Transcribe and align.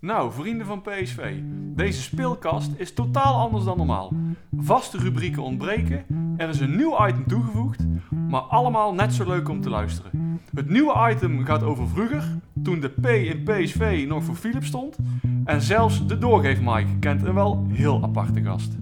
Nou, 0.00 0.32
vrienden 0.32 0.66
van 0.66 0.82
PSV, 0.82 1.38
deze 1.74 2.02
speelkast 2.02 2.70
is 2.76 2.92
totaal 2.92 3.34
anders 3.34 3.64
dan 3.64 3.76
normaal. 3.76 4.12
Vaste 4.56 4.98
rubrieken 4.98 5.42
ontbreken, 5.42 6.04
er 6.36 6.48
is 6.48 6.60
een 6.60 6.76
nieuw 6.76 7.06
item 7.06 7.26
toegevoegd, 7.26 7.86
maar 8.28 8.40
allemaal 8.40 8.94
net 8.94 9.14
zo 9.14 9.26
leuk 9.26 9.48
om 9.48 9.60
te 9.60 9.70
luisteren. 9.70 10.40
Het 10.54 10.68
nieuwe 10.68 11.10
item 11.10 11.44
gaat 11.44 11.62
over 11.62 11.88
vroeger, 11.88 12.24
toen 12.62 12.80
de 12.80 12.88
P 12.88 13.06
in 13.06 13.42
PSV 13.44 14.04
nog 14.08 14.24
voor 14.24 14.34
Philip 14.34 14.64
stond. 14.64 14.96
En 15.44 15.62
zelfs 15.62 16.06
de 16.06 16.18
doorgeefmike 16.18 16.98
kent 16.98 17.22
een 17.22 17.34
wel 17.34 17.66
heel 17.68 18.02
aparte 18.02 18.42
gast. 18.42 18.79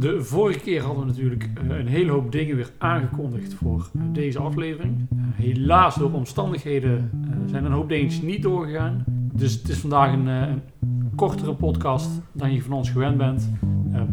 De 0.00 0.22
vorige 0.24 0.58
keer 0.58 0.82
hadden 0.82 1.00
we 1.00 1.10
natuurlijk 1.10 1.50
eh, 1.54 1.78
een 1.78 1.86
hele 1.86 2.10
hoop 2.10 2.32
dingen 2.32 2.56
weer 2.56 2.70
aangekondigd 2.78 3.54
voor 3.54 3.90
eh, 3.94 4.02
deze 4.12 4.38
aflevering. 4.38 5.06
Eh, 5.10 5.16
helaas 5.34 5.94
door 5.94 6.12
omstandigheden 6.12 7.10
zijn 7.46 7.64
een 7.64 7.72
hoop 7.72 7.88
dingetjes 7.88 8.22
niet 8.22 8.42
doorgegaan. 8.42 9.04
Dus 9.32 9.52
het 9.52 9.68
is 9.68 9.78
vandaag 9.78 10.12
een, 10.12 10.26
een 10.26 10.62
kortere 11.16 11.54
podcast 11.54 12.10
dan 12.32 12.52
je 12.52 12.62
van 12.62 12.72
ons 12.72 12.90
gewend 12.90 13.16
bent. 13.16 13.50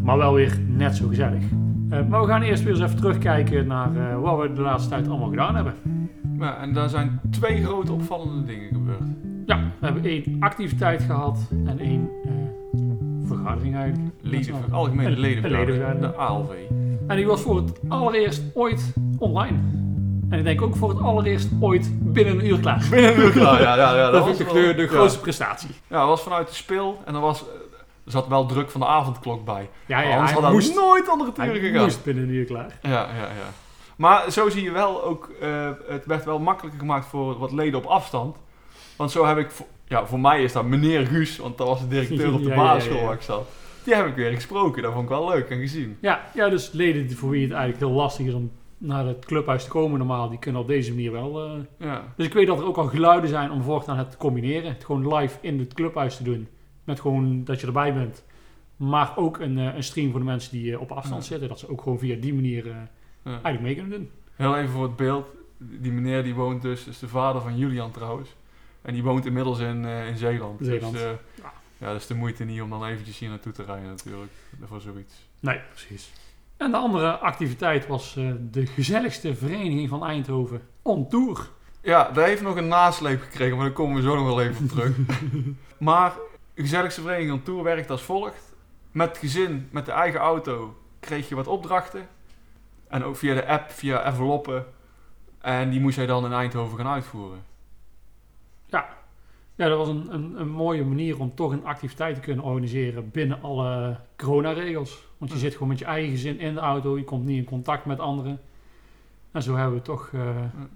Maar 0.02 0.18
wel 0.18 0.34
weer 0.34 0.58
net 0.66 0.96
zo 0.96 1.08
gezellig. 1.08 1.44
Maar 1.88 2.20
we 2.20 2.26
gaan 2.26 2.42
eerst 2.42 2.62
weer 2.62 2.72
eens 2.72 2.82
even 2.82 2.96
terugkijken 2.96 3.66
naar 3.66 4.20
wat 4.20 4.40
we 4.40 4.52
de 4.52 4.60
laatste 4.60 4.88
tijd 4.88 5.08
allemaal 5.08 5.28
gedaan 5.28 5.54
hebben. 5.54 5.74
Ja, 6.38 6.60
en 6.60 6.72
daar 6.72 6.88
zijn 6.88 7.20
twee 7.30 7.64
grote 7.64 7.92
opvallende 7.92 8.44
dingen 8.44 8.68
gebeurd. 8.68 9.08
Ja, 9.46 9.72
we 9.78 9.84
hebben 9.86 10.04
één 10.04 10.36
activiteit 10.38 11.02
gehad 11.02 11.52
en 11.64 11.78
één 11.78 12.08
vergadering 13.28 13.76
eigenlijk. 13.76 14.14
Leden, 14.20 14.54
algemene 14.70 15.08
Een- 15.08 15.18
ledenvergadering, 15.18 16.00
de 16.00 16.14
ALV. 16.16 16.50
En 17.06 17.16
die 17.16 17.26
was 17.26 17.40
voor 17.40 17.56
het 17.56 17.80
allereerst 17.88 18.42
ooit 18.54 18.92
online. 19.18 19.58
En 20.30 20.38
ik 20.38 20.44
denk 20.44 20.62
ook 20.62 20.76
voor 20.76 20.88
het 20.88 21.00
allereerst 21.00 21.48
ooit 21.60 21.90
binnen 22.12 22.38
een 22.38 22.46
uur 22.46 22.60
klaar. 22.60 22.86
Binnen 22.90 23.14
een 23.14 23.20
uur 23.20 23.30
klaar, 23.30 23.60
ja. 23.62 23.76
ja, 23.76 23.96
ja 23.96 24.10
Dat, 24.10 24.24
was 24.24 24.36
de, 24.36 24.44
de 24.76 24.82
ja. 24.82 24.86
grootste 24.86 25.20
prestatie. 25.20 25.70
Ja, 25.86 25.98
dat 25.98 26.08
was 26.08 26.22
vanuit 26.22 26.48
de 26.48 26.54
speel 26.54 26.98
en 27.04 27.14
er, 27.14 27.20
was, 27.20 27.40
er 28.04 28.10
zat 28.10 28.28
wel 28.28 28.46
druk 28.46 28.70
van 28.70 28.80
de 28.80 28.86
avondklok 28.86 29.44
bij. 29.44 29.68
Ja, 29.86 30.00
ja, 30.00 30.12
Anders 30.12 30.32
hij 30.32 30.40
had 30.42 30.52
moest, 30.52 30.74
nooit 30.74 31.08
onder 31.08 31.26
het 31.26 31.38
uur 31.38 31.54
gegaan. 31.54 31.82
moest 31.82 32.04
binnen 32.04 32.24
een 32.24 32.30
uur 32.30 32.44
klaar. 32.44 32.78
Ja, 32.82 32.90
ja, 32.90 33.06
ja. 33.16 33.50
Maar 33.96 34.30
zo 34.30 34.48
zie 34.48 34.62
je 34.62 34.70
wel 34.70 35.04
ook, 35.04 35.30
eh, 35.40 35.70
het 35.88 36.06
werd 36.06 36.24
wel 36.24 36.38
makkelijker 36.38 36.80
gemaakt 36.80 37.06
voor 37.06 37.38
wat 37.38 37.52
leden 37.52 37.78
op 37.78 37.84
afstand. 37.84 38.36
Want 38.96 39.10
zo 39.10 39.26
heb 39.26 39.38
ik, 39.38 39.50
voor, 39.50 39.66
ja, 39.88 40.06
voor 40.06 40.20
mij 40.20 40.42
is 40.42 40.52
dat 40.52 40.64
meneer 40.64 41.06
Guus, 41.06 41.36
want 41.38 41.58
dat 41.58 41.66
was 41.66 41.80
de 41.80 41.88
directeur 41.88 42.32
op 42.34 42.42
de 42.42 42.48
Ja, 42.54 42.56
basisschool 42.56 42.98
ja. 42.98 43.04
waar 43.04 43.14
ik 43.14 43.20
zat. 43.22 43.48
Die 43.84 43.94
heb 43.94 44.06
ik 44.06 44.14
weer 44.14 44.32
gesproken, 44.32 44.82
dat 44.82 44.92
vond 44.92 45.02
ik 45.04 45.08
wel 45.10 45.28
leuk 45.28 45.48
en 45.48 45.58
gezien. 45.60 45.96
Ja, 46.00 46.24
ja, 46.34 46.48
dus 46.48 46.72
leden 46.72 47.10
voor 47.16 47.30
wie 47.30 47.42
het 47.42 47.52
eigenlijk 47.52 47.80
heel 47.80 47.96
lastig 47.96 48.26
is 48.26 48.32
om 48.32 48.50
naar 48.78 49.06
het 49.06 49.24
clubhuis 49.24 49.64
te 49.64 49.70
komen 49.70 49.98
normaal, 49.98 50.28
die 50.28 50.38
kunnen 50.38 50.60
op 50.60 50.66
deze 50.66 50.90
manier 50.90 51.12
wel. 51.12 51.44
eh, 51.44 51.52
Ja, 51.78 52.02
Dus 52.16 52.26
ik 52.26 52.32
weet 52.32 52.46
dat 52.46 52.58
er 52.58 52.64
ook 52.66 52.76
al 52.76 52.86
geluiden 52.86 53.28
zijn 53.30 53.50
om 53.50 53.62
voortaan 53.62 53.98
het 53.98 54.10
te 54.10 54.16
combineren. 54.16 54.72
Het 54.72 54.84
gewoon 54.84 55.14
live 55.14 55.38
in 55.40 55.58
het 55.58 55.74
clubhuis 55.74 56.16
te 56.16 56.22
doen. 56.22 56.48
Met 56.84 57.00
gewoon 57.00 57.44
dat 57.44 57.60
je 57.60 57.66
erbij 57.66 57.94
bent. 57.94 58.24
Maar 58.76 59.12
ook 59.16 59.38
een, 59.38 59.58
eh, 59.58 59.74
een 59.74 59.82
stream 59.82 60.10
voor 60.10 60.20
de 60.20 60.26
mensen 60.26 60.52
die 60.52 60.72
eh, 60.72 60.80
op 60.80 60.92
afstand 60.92 61.22
Ja. 61.22 61.28
zitten. 61.28 61.48
Dat 61.48 61.58
ze 61.58 61.70
ook 61.70 61.82
gewoon 61.82 61.98
via 61.98 62.16
die 62.20 62.34
manier 62.34 62.66
ja. 62.66 62.88
eigenlijk 63.24 63.60
mee 63.60 63.74
kunnen 63.74 63.90
doen. 63.98 64.10
Heel 64.34 64.56
even 64.56 64.70
voor 64.70 64.82
het 64.82 64.96
beeld. 64.96 65.26
Die 65.58 65.92
meneer 65.92 66.22
die 66.22 66.34
woont 66.34 66.62
dus, 66.62 66.86
is 66.86 66.98
de 66.98 67.08
vader 67.08 67.42
van 67.42 67.56
Julian 67.58 67.90
trouwens. 67.90 68.34
En 68.82 68.92
die 68.94 69.02
woont 69.02 69.26
inmiddels 69.26 69.58
in, 69.58 69.84
eh, 69.84 70.08
in 70.08 70.16
Zeeland. 70.16 70.58
Zeeland. 70.62 70.92
Dus 70.92 71.02
eh, 71.02 71.10
Ja. 71.34 71.52
ja, 71.78 71.86
dat 71.86 72.00
is 72.00 72.06
de 72.06 72.14
moeite 72.14 72.44
niet 72.44 72.60
om 72.62 72.70
dan 72.70 72.84
eventjes 72.84 73.18
hier 73.18 73.28
naartoe 73.28 73.52
te 73.52 73.62
rijden 73.64 73.88
natuurlijk. 73.88 74.32
Voor 74.64 74.80
zoiets. 74.80 75.14
Nee, 75.40 75.60
precies. 75.70 76.12
En 76.56 76.70
de 76.70 76.76
andere 76.76 77.10
activiteit 77.10 77.86
was 77.86 78.16
eh, 78.16 78.30
de 78.50 78.66
gezelligste 78.66 79.34
vereniging 79.34 79.88
van 79.88 80.04
Eindhoven. 80.04 80.62
On 80.82 81.08
tour. 81.08 81.48
Ja, 81.82 82.10
daar 82.10 82.26
heeft 82.26 82.42
nog 82.42 82.56
een 82.56 82.68
nasleep 82.68 83.20
gekregen, 83.22 83.56
maar 83.56 83.66
daar 83.66 83.74
komen 83.74 83.96
we 83.96 84.02
zo 84.02 84.14
nog 84.16 84.26
wel 84.26 84.40
even 84.40 84.64
op 84.64 84.70
terug. 84.70 84.96
maar 85.78 86.12
de 86.54 86.62
gezelligste 86.62 87.00
vereniging 87.00 87.32
aan 87.32 87.42
Tour 87.42 87.62
werkt 87.62 87.90
als 87.90 88.02
volgt. 88.02 88.54
Met 88.92 89.08
het 89.08 89.18
gezin, 89.18 89.68
met 89.70 89.86
de 89.86 89.92
eigen 89.92 90.20
auto, 90.20 90.76
kreeg 91.00 91.28
je 91.28 91.34
wat 91.34 91.46
opdrachten. 91.46 92.08
En 92.88 93.04
ook 93.04 93.16
via 93.16 93.34
de 93.34 93.46
app, 93.46 93.70
via 93.70 94.02
enveloppen. 94.02 94.66
En 95.40 95.70
die 95.70 95.80
moest 95.80 95.96
hij 95.96 96.06
dan 96.06 96.24
in 96.24 96.32
Eindhoven 96.32 96.76
gaan 96.78 96.86
uitvoeren. 96.92 97.42
Ja, 98.68 99.68
dat 99.68 99.78
was 99.78 99.88
een, 99.88 100.14
een, 100.14 100.40
een 100.40 100.48
mooie 100.50 100.84
manier 100.84 101.20
om 101.20 101.34
toch 101.34 101.52
een 101.52 101.64
activiteit 101.64 102.14
te 102.14 102.20
kunnen 102.20 102.44
organiseren 102.44 103.10
binnen 103.10 103.42
alle 103.42 103.96
coronaregels. 104.16 105.06
Want 105.18 105.30
je 105.30 105.36
Ja. 105.36 105.42
zit 105.42 105.52
gewoon 105.52 105.68
met 105.68 105.78
je 105.78 105.84
eigen 105.84 106.10
gezin 106.10 106.38
in 106.40 106.54
de 106.54 106.60
auto. 106.60 106.96
Je 106.98 107.04
komt 107.04 107.24
niet 107.24 107.38
in 107.38 107.44
contact 107.44 107.84
met 107.84 107.98
anderen. 108.00 108.40
En 109.32 109.42
zo 109.42 109.54
hebben 109.54 109.74
we 109.78 109.82
toch 109.84 110.10
eh, 110.12 110.20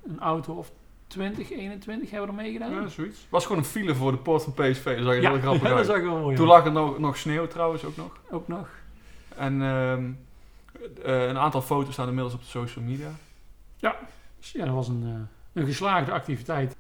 een 0.07 0.21
auto 0.21 0.55
of 0.55 0.73
20, 1.07 1.51
21 1.51 2.11
hebben 2.11 2.29
we 2.31 2.37
er 2.37 2.43
meegedaan. 2.43 2.71
Ja, 2.83 2.89
zoiets. 2.89 3.21
Het 3.21 3.31
was 3.31 3.47
gewoon 3.47 3.63
een 3.63 3.69
file 3.69 3.95
voor 3.95 4.11
de 4.13 4.19
poort 4.19 4.43
van 4.43 4.53
PSV, 4.53 4.85
dat 4.97 5.05
zag 5.05 5.15
je 5.15 5.21
heel 5.29 5.39
grappig 5.39 5.63
dat 5.69 5.73
uit. 5.73 5.87
zag 5.87 5.97
ik 5.97 6.03
wel 6.03 6.19
mooi 6.21 6.37
Toen 6.37 6.47
lag 6.47 6.65
er 6.65 6.73
nog, 6.73 6.99
nog 6.99 7.17
sneeuw 7.17 7.47
trouwens 7.47 7.85
ook 7.85 7.97
nog. 7.97 8.17
Ook 8.31 8.49
nog. 8.49 8.69
En 9.37 9.63
ehm, 9.63 10.11
eh, 11.05 11.27
een 11.29 11.39
aantal 11.39 11.63
foto's 11.63 11.93
staan 11.93 12.09
inmiddels 12.09 12.35
op 12.35 12.41
de 12.41 12.47
social 12.47 12.85
media. 12.85 13.11
Dus 14.39 14.53
ja, 14.53 14.65
dat 14.65 14.75
was 14.75 14.89
een, 14.89 15.03
eh, 15.05 15.61
een 15.63 15.67
geslaagde 15.67 16.13
activiteit. 16.13 16.72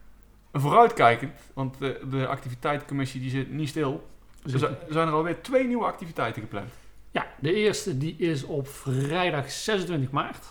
En 0.52 0.60
vooruitkijkend, 0.60 1.32
want 1.54 1.78
de, 1.78 2.00
de 2.10 2.26
activiteitencommissie 2.26 3.20
die 3.20 3.30
zit 3.30 3.50
niet 3.50 3.68
stil. 3.68 4.08
Er 4.44 4.50
zi- 4.58 4.66
zijn 4.90 5.08
er 5.08 5.14
alweer 5.14 5.42
twee 5.42 5.66
nieuwe 5.66 5.84
activiteiten 5.84 6.42
gepland. 6.42 6.70
Ja, 7.10 7.26
de 7.40 7.54
eerste 7.54 7.98
die 7.98 8.16
is 8.16 8.44
op 8.44 8.68
vrijdag 8.68 9.50
26 9.50 10.10
maart. 10.10 10.46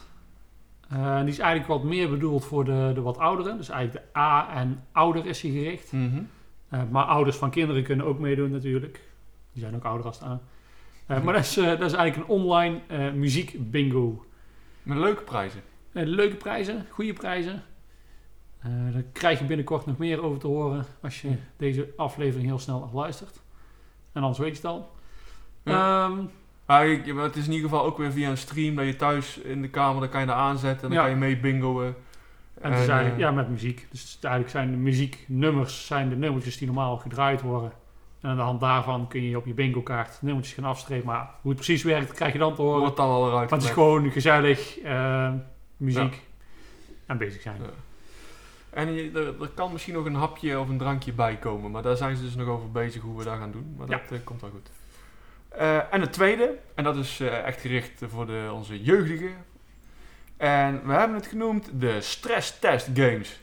Eh, 0.89 1.19
die 1.19 1.27
is 1.29 1.39
eigenlijk 1.39 1.67
wat 1.69 1.83
meer 1.83 2.09
bedoeld 2.09 2.45
voor 2.45 2.65
de, 2.65 2.91
de 2.93 3.01
wat 3.01 3.17
ouderen. 3.17 3.57
Dus 3.57 3.69
eigenlijk 3.69 4.05
de 4.13 4.19
A 4.19 4.49
en 4.55 4.83
ouder 4.91 5.25
is 5.25 5.41
die 5.41 5.51
gericht. 5.51 5.91
Eh, 6.69 6.79
maar 6.89 7.03
ouders 7.05 7.37
van 7.37 7.49
kinderen 7.49 7.83
kunnen 7.83 8.05
ook 8.05 8.19
meedoen 8.19 8.51
natuurlijk. 8.51 8.99
Die 9.53 9.61
zijn 9.61 9.75
ook 9.75 9.83
ouder 9.85 10.05
als 10.05 10.19
de 10.19 10.25
A. 10.25 10.39
Eh, 11.05 11.23
maar 11.23 11.33
dat 11.33 11.43
is, 11.43 11.53
dat 11.53 11.81
is 11.81 11.93
eigenlijk 11.93 12.15
een 12.15 12.35
online 12.35 12.79
muziek 13.13 13.71
bingo. 13.71 14.25
Met 14.83 14.97
leuke 14.97 15.23
prijzen. 15.23 15.61
Leuke 15.91 16.35
prijzen, 16.35 16.85
goede 16.89 17.13
prijzen. 17.13 17.63
Eh, 18.61 18.69
daar 18.93 19.03
krijg 19.11 19.39
je 19.39 19.45
binnenkort 19.45 19.85
nog 19.85 19.97
meer 19.97 20.23
over 20.23 20.39
te 20.39 20.47
horen 20.47 20.85
als 21.01 21.21
je 21.21 21.31
deze 21.57 21.93
aflevering 21.97 22.47
heel 22.47 22.59
snel 22.59 22.83
afluistert. 22.83 23.41
En 24.11 24.21
anders 24.21 24.39
weet 24.39 24.49
je 24.49 24.55
het 24.55 24.65
al. 24.65 24.91
Ehm, 25.63 26.19
ik- 26.91 27.13
maar 27.13 27.23
het 27.23 27.35
is 27.35 27.45
in 27.45 27.51
ieder 27.51 27.69
geval 27.69 27.85
ook 27.85 27.97
weer 27.97 28.11
via 28.11 28.29
een 28.29 28.37
stream 28.37 28.75
dat 28.75 28.85
je 28.85 28.95
thuis 28.95 29.37
in 29.37 29.61
de 29.61 29.69
kamer, 29.69 30.01
dan 30.01 30.09
kan 30.09 30.19
je 30.21 30.25
daar 30.27 30.35
aanzetten 30.35 30.83
en 30.83 30.87
dan 30.95 30.97
Ja. 30.97 31.01
kan 31.01 31.09
je 31.09 31.15
mee 31.15 31.37
bingoen. 31.37 31.93
En 32.61 32.71
eigenlijk, 32.71 33.11
eh, 33.13 33.17
ja, 33.19 33.31
met 33.31 33.49
muziek. 33.49 33.87
Dus 33.91 34.17
eigenlijk 34.21 34.53
zijn 34.53 34.71
de 34.71 34.77
muzieknummers 34.77 35.85
zijn 35.85 36.09
de 36.09 36.15
nummertjes 36.15 36.57
die 36.57 36.67
normaal 36.67 36.97
gedraaid 36.97 37.41
worden. 37.41 37.71
En 38.21 38.29
aan 38.29 38.35
de 38.35 38.41
hand 38.41 38.59
daarvan 38.59 39.07
kun 39.07 39.23
je 39.23 39.37
op 39.37 39.45
je 39.45 39.53
bingo 39.53 39.81
kaart 39.81 40.21
nummertjes 40.21 40.55
gaan 40.55 40.63
afstrepen. 40.65 41.05
Maar 41.05 41.29
hoe 41.41 41.51
het 41.51 41.55
precies 41.61 41.83
werkt, 41.83 42.13
krijg 42.13 42.33
je 42.33 42.39
dan 42.39 42.55
te 42.55 42.61
horen. 42.61 42.79
wordt 42.79 42.97
dan 42.97 43.09
al 43.09 43.27
eruit 43.29 43.49
Maar 43.49 43.59
het 43.59 43.67
is 43.67 43.73
gewoon 43.73 44.11
gezellig, 44.11 44.79
eh, 44.79 45.33
muziek 45.77 46.21
en 47.05 47.17
bezig 47.17 47.41
zijn. 47.41 47.57
En 48.71 48.93
je, 48.93 49.11
er, 49.13 49.41
er 49.41 49.47
kan 49.53 49.71
misschien 49.71 49.93
nog 49.93 50.05
een 50.05 50.15
hapje 50.15 50.59
of 50.59 50.69
een 50.69 50.77
drankje 50.77 51.11
bij 51.13 51.35
komen, 51.37 51.71
maar 51.71 51.81
daar 51.81 51.97
zijn 51.97 52.15
ze 52.15 52.23
dus 52.23 52.35
nog 52.35 52.47
over 52.47 52.71
bezig 52.71 53.01
hoe 53.01 53.17
we 53.17 53.23
dat 53.23 53.37
gaan 53.37 53.51
doen. 53.51 53.75
Maar 53.77 53.89
Ja. 53.89 53.97
dat 54.07 54.19
eh, 54.19 54.25
komt 54.25 54.41
wel 54.41 54.49
goed. 54.49 54.69
Eh, 55.49 55.93
en 55.93 56.01
het 56.01 56.13
tweede, 56.13 56.57
en 56.75 56.83
dat 56.83 56.95
is 56.95 57.19
eh, 57.19 57.45
echt 57.45 57.61
gericht 57.61 58.01
voor 58.07 58.25
de, 58.25 58.49
onze 58.53 58.81
jeugdigen. 58.83 59.31
En 60.37 60.81
we 60.85 60.93
hebben 60.93 61.17
het 61.17 61.27
genoemd 61.27 61.69
de 61.73 62.01
Stress 62.01 62.59
Test 62.59 62.89
Games. 62.93 63.39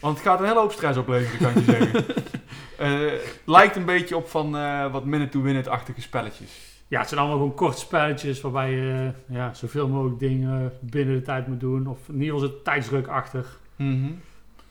Want 0.00 0.16
het 0.18 0.26
gaat 0.26 0.40
een 0.40 0.46
hele 0.46 0.58
hoop 0.58 0.72
stress 0.72 0.98
opleveren, 0.98 1.52
kan 1.52 1.62
je 1.62 1.70
zeggen. 1.70 2.04
Lijkt 3.54 3.76
een 3.76 3.84
beetje 3.84 4.16
op 4.16 4.28
van 4.28 4.50
wat 4.92 5.04
minute-to-win-it-achtige 5.04 6.00
spelletjes. 6.00 6.68
Ja, 6.88 6.98
het 6.98 7.08
zijn 7.08 7.20
allemaal 7.20 7.38
gewoon 7.38 7.54
korte 7.54 7.78
spelletjes 7.78 8.40
waarbij 8.40 8.70
je 8.70 9.12
ja, 9.28 9.54
zoveel 9.54 9.88
mogelijk 9.88 10.18
dingen 10.18 10.72
binnen 10.80 11.14
de 11.14 11.22
tijd 11.22 11.46
moet 11.46 11.60
doen. 11.60 11.86
Of 11.86 11.98
in 12.08 12.14
ieder 12.22 12.34
geval 12.34 12.48
zit 12.48 12.64
tijdsdruk 12.64 13.06
achter. 13.06 13.46
Mhm. 13.76 14.10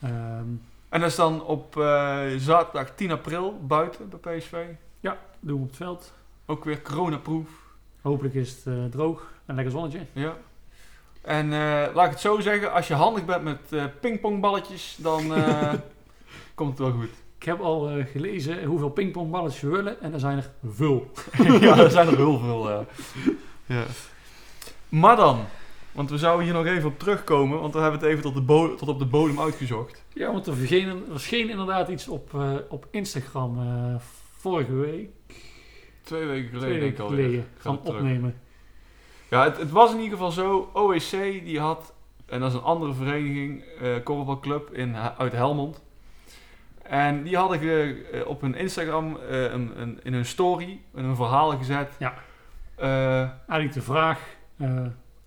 Ehm, 0.00 0.48
En 0.88 1.00
dat 1.00 1.08
is 1.10 1.16
dan 1.16 1.44
op 1.44 1.76
eh, 1.76 2.20
zaterdag 2.36 2.94
10 2.94 3.10
april 3.10 3.60
buiten 3.66 4.08
bij 4.20 4.38
PSV. 4.38 4.52
doen 5.40 5.56
we 5.56 5.62
op 5.62 5.66
het 5.66 5.76
veld. 5.76 6.12
Ook 6.46 6.64
weer 6.64 6.82
coronaproof. 6.82 7.48
Hopelijk 8.02 8.34
is 8.34 8.50
het 8.50 8.66
eh, 8.66 8.84
droog 8.84 9.32
en 9.46 9.54
lekker 9.54 9.72
zonnetje. 9.72 10.00
Ja. 10.12 10.36
En 11.20 11.52
eh, 11.52 11.94
laat 11.94 12.04
ik 12.04 12.10
het 12.10 12.20
zo 12.20 12.40
zeggen, 12.40 12.72
als 12.72 12.88
je 12.88 12.94
handig 12.94 13.24
bent 13.24 13.42
met 13.42 14.00
pingpongballetjes, 14.00 14.96
dan 14.98 15.22
komt 16.54 16.70
het 16.70 16.78
wel 16.78 16.92
goed. 16.92 17.10
Ik 17.38 17.46
heb 17.46 17.60
al 17.60 17.90
gelezen 18.12 18.64
hoeveel 18.64 18.90
pingpongballetjes 18.90 19.60
we 19.62 19.68
willen 19.68 20.00
en 20.00 20.12
er 20.12 20.20
zijn 20.20 20.36
er 20.36 20.50
veel. 20.66 21.10
ja, 21.60 21.78
er 21.78 21.90
zijn 21.90 22.08
er 22.08 22.16
heel 22.16 22.38
veel. 22.38 22.86
ja. 23.66 23.84
Maar 24.88 25.16
dan, 25.16 25.46
want 25.92 26.10
we 26.10 26.18
zouden 26.18 26.44
hier 26.44 26.54
nog 26.54 26.66
even 26.66 26.88
op 26.88 26.98
terugkomen, 26.98 27.60
want 27.60 27.74
we 27.74 27.80
hebben 27.80 28.00
het 28.00 28.08
even 28.08 28.22
tot, 28.22 28.34
de 28.34 28.74
tot 28.76 28.88
op 28.88 28.98
de 28.98 29.06
bodem 29.06 29.40
uitgezocht. 29.40 30.04
Ja, 30.12 30.32
want 30.32 30.46
er 30.46 30.54
verscheen, 30.56 30.88
er 30.88 31.02
verscheen 31.10 31.50
inderdaad 31.50 31.88
iets 31.88 32.08
op, 32.08 32.34
eh, 32.34 32.54
op 32.68 32.86
Instagram 32.90 33.58
eh, 33.58 33.94
vorige 34.36 34.74
week, 34.74 35.08
Twee 36.02 36.26
weken 36.26 36.48
geleden, 36.48 36.68
twee 36.68 36.80
weken 36.80 37.06
geleden, 37.06 37.46
gaan 37.58 37.80
opnemen. 37.82 38.40
Ja, 39.30 39.44
het, 39.44 39.56
het 39.56 39.70
was 39.70 39.90
in 39.90 39.96
ieder 39.96 40.12
geval 40.12 40.30
zo. 40.30 40.70
OEC 40.74 41.44
die 41.44 41.60
had, 41.60 41.94
en 42.26 42.40
dat 42.40 42.50
is 42.50 42.56
een 42.56 42.64
andere 42.64 42.94
vereniging, 42.94 43.62
eh 43.80 43.94
korfbalclub 44.04 44.72
in, 44.72 44.96
uit 44.96 45.32
Helmond. 45.32 45.82
En 46.82 47.22
die 47.22 47.36
hadden 47.36 47.60
eh, 47.60 48.26
op 48.26 48.40
hun 48.40 48.54
Instagram 48.54 49.16
een, 49.28 49.80
een, 49.80 50.00
in 50.02 50.12
hun 50.12 50.24
story 50.24 50.80
een 50.94 51.16
verhaal 51.16 51.50
gezet. 51.50 51.96
Ja. 51.98 52.14
Eigenlijk 53.46 53.72
de 53.72 53.82
vraag 53.82 54.20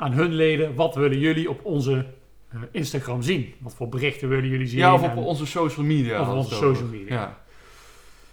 aan 0.04 0.12
hun 0.12 0.34
leden, 0.34 0.76
wat 0.76 0.96
willen 0.96 1.20
jullie 1.20 1.50
op 1.50 1.60
onze 1.66 2.06
eh, 2.52 2.60
Instagram 2.72 3.22
zien? 3.22 3.54
Wat 3.60 3.76
voor 3.76 3.90
berichten 3.90 4.30
willen 4.30 4.48
jullie 4.50 4.68
zien? 4.68 4.80
ja, 4.80 4.94
of 4.94 5.04
op 5.04 5.10
En- 5.10 5.18
onze 5.18 5.46
social 5.46 5.86
media. 5.86 6.22
Of 6.22 6.28
op 6.28 6.36
onze 6.36 6.56
social 6.56 6.88
media. 6.88 7.14
Ja. 7.16 7.42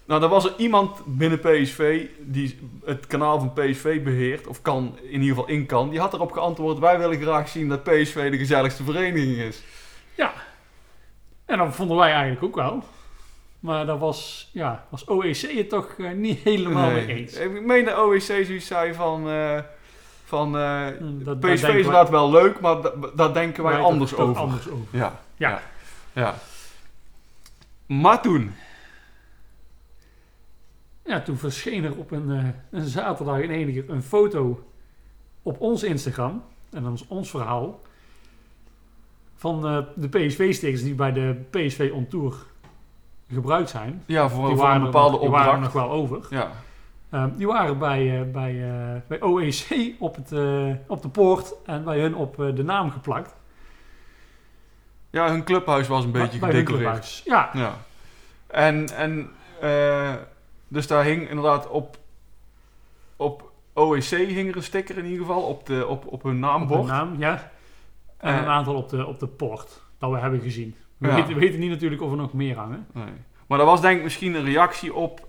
Nou, 0.05 0.23
er 0.23 0.29
was 0.29 0.45
er 0.45 0.53
iemand 0.57 1.01
binnen 1.07 1.39
PSV 1.41 2.07
die 2.21 2.59
het 2.85 3.07
kanaal 3.07 3.39
van 3.39 3.53
PSV 3.53 4.03
beheert, 4.03 4.47
of 4.47 4.63
kan 4.63 4.99
in 5.03 5.11
ieder 5.21 5.29
geval 5.29 5.49
in 5.49 5.67
kan. 5.67 5.91
Die 5.91 6.01
had 6.01 6.13
erop 6.15 6.33
geantwoord: 6.33 6.79
Wij 6.79 6.99
willen 6.99 7.21
graag 7.21 7.49
zien 7.49 7.69
dat 7.69 7.83
PSV 7.83 8.31
de 8.31 8.39
gezelligste 8.39 8.85
vereniging 8.85 9.37
is. 9.37 9.63
En 11.47 11.59
dat 11.59 11.75
vonden 11.75 11.97
wij 11.97 12.11
eigenlijk 12.13 12.43
ook 12.43 12.55
wel. 12.55 12.83
Maar 13.61 13.87
daar 13.87 13.99
was, 13.99 14.51
ja, 14.53 14.87
was 14.91 15.09
OEC 15.09 15.37
het 15.57 15.69
toch 15.69 15.95
eh, 15.99 16.11
niet 16.11 16.39
helemaal 16.39 16.91
Nee. 16.91 17.07
mee 17.07 17.17
eens. 17.17 17.35
Ik 17.37 17.63
meen 17.67 17.85
de 17.85 18.05
OEC 18.05 18.21
zoiets 18.23 18.67
zei 18.67 18.95
van. 18.95 19.29
eh, 19.29 19.59
van 20.31 20.59
eh, 20.59 20.87
dat- 21.01 21.41
PSV 21.41 21.49
is 21.53 21.61
wij- 21.61 21.77
inderdaad 21.77 22.09
wel 22.11 22.31
leuk, 22.31 22.61
maar 22.61 22.83
da- 22.83 22.93
daar 23.15 23.33
denken 23.33 23.63
wij 23.63 23.73
wij 23.73 23.83
anders 23.83 24.15
over. 24.15 24.41
anders 24.43 24.69
over. 24.71 24.87
Ja. 24.99 25.21
Ja. 25.37 25.49
ja. 25.51 25.61
Ja. 26.13 26.35
Maar 27.87 28.23
toen. 28.23 28.53
Ja, 31.05 31.21
toen 31.21 31.37
verscheen 31.37 31.85
er 31.85 31.97
op 31.97 32.11
een, 32.11 32.31
eh, 32.31 32.45
een 32.81 32.87
zaterdag 32.87 33.39
in 33.41 33.51
enige 33.51 33.85
een 33.89 34.03
foto 34.03 34.65
op 35.43 35.61
ons 35.61 35.83
Instagram. 35.83 36.43
En 36.71 36.83
dat 36.83 36.93
is 36.93 37.07
ons 37.07 37.31
verhaal. 37.31 37.81
Van 39.37 39.67
eh, 39.67 39.79
de 39.95 40.09
PSV-stickers 40.09 40.83
die 40.83 40.95
bij 40.95 41.13
de 41.13 41.41
PSV 41.51 41.91
On 41.95 42.07
Tour 42.09 42.35
gebruikt 43.33 43.71
zijn. 43.71 44.03
Ja, 44.07 44.29
voor, 44.29 44.47
Die 44.47 44.57
voor 44.57 44.65
waren, 44.65 44.81
een 44.81 44.87
er 44.87 44.93
bepaalde 44.93 45.11
nog, 45.13 45.21
die 45.21 45.31
waren 45.31 45.47
er 45.49 45.55
opdracht. 45.55 45.75
nog 45.75 45.83
wel 45.83 45.93
over. 45.93 46.27
Ja. 46.31 46.51
Eh, 47.11 47.25
die 47.37 47.47
waren 47.47 47.79
bij, 47.79 48.21
eh, 48.21 48.27
bij, 48.33 48.71
eh, 48.71 49.01
bij 49.07 49.23
OEC 49.23 49.95
op, 49.99 50.15
het, 50.17 50.33
eh, 50.33 50.71
op 50.87 51.03
de 51.03 51.09
poort 51.09 51.55
en 51.67 51.85
bij 51.85 52.01
hun 52.01 52.15
op 52.15 52.37
de 52.37 52.63
naam 52.65 52.91
geplakt. 52.91 53.35
ja, 55.11 55.31
hun 55.31 55.45
clubhuis 55.45 55.89
was 55.89 56.05
een 56.05 56.11
beetje 56.13 56.39
bij 56.39 56.51
gedecoreerd. 56.51 57.23
Ja, 57.25 57.51
Ja. 57.55 57.75
En, 58.47 58.89
en 58.97 59.31
dus 60.69 60.87
daar 60.87 61.05
hing 61.05 61.29
inderdaad 61.29 61.69
op, 61.69 61.97
op 63.17 63.51
OEC 63.75 64.03
hing 64.05 64.49
er 64.49 64.57
een 64.57 64.63
sticker 64.63 64.99
in 64.99 65.05
ieder 65.05 65.21
geval, 65.27 65.43
op, 65.43 65.67
de, 65.67 65.87
op, 65.87 66.07
op 66.07 66.23
hun 66.23 66.33
op 66.35 66.39
naambord. 66.41 66.81
hun 66.81 66.89
naam, 66.89 67.15
ja. 67.19 67.51
En 68.17 68.39
een 68.39 68.47
aantal 68.47 68.75
op 68.75 68.89
de, 68.89 69.07
op 69.07 69.19
de 69.19 69.27
poort, 69.27 69.81
dat 69.99 70.11
we 70.11 70.19
hebben 70.19 70.41
gezien. 70.41 70.75
We, 70.99 71.09
Ja. 71.09 71.15
weten, 71.15 71.35
we 71.35 71.41
weten 71.41 71.61
niet 71.61 71.71
natuurlijk 71.71 72.03
of 72.03 72.11
er 72.11 72.17
nog 72.17 72.33
meer 72.33 72.57
hangen. 72.57 72.87
Nee. 72.93 73.05
Maar 73.47 73.59
dat 73.59 73.67
was 73.67 73.81
denk 73.81 73.97
ik 73.99 74.03
misschien 74.03 74.35
een 74.35 74.45
reactie 74.45 74.95
op, 74.95 75.29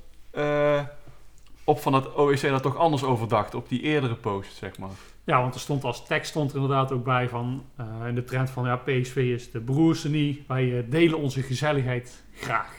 op 1.64 1.80
van 1.80 1.92
dat 1.92 2.18
OEC 2.18 2.42
dat 2.42 2.62
toch 2.62 2.78
anders 2.78 3.04
over 3.04 3.28
dacht, 3.28 3.56
op 3.56 3.70
die 3.70 3.82
eerdere 3.82 4.16
post, 4.16 4.56
zeg 4.56 4.78
maar. 4.78 4.90
Ja, 5.24 5.42
want 5.42 5.54
er 5.54 5.60
stond 5.60 5.84
als 5.84 6.06
tekst 6.06 6.30
stond 6.30 6.50
er 6.50 6.56
inderdaad 6.56 6.92
ook 6.92 7.04
bij 7.04 7.30
van 7.30 7.66
eh, 7.76 7.86
in 8.08 8.16
de 8.16 8.24
trend 8.24 8.50
van 8.50 8.66
ja, 8.66 8.76
PSV 8.76 9.16
is 9.16 9.52
de 9.52 9.60
broerste 9.60 10.10
niet. 10.10 10.48
Wij 10.48 10.78
eh, 10.78 10.84
delen 10.90 11.18
onze 11.18 11.42
gezelligheid 11.42 12.24
graag. 12.34 12.74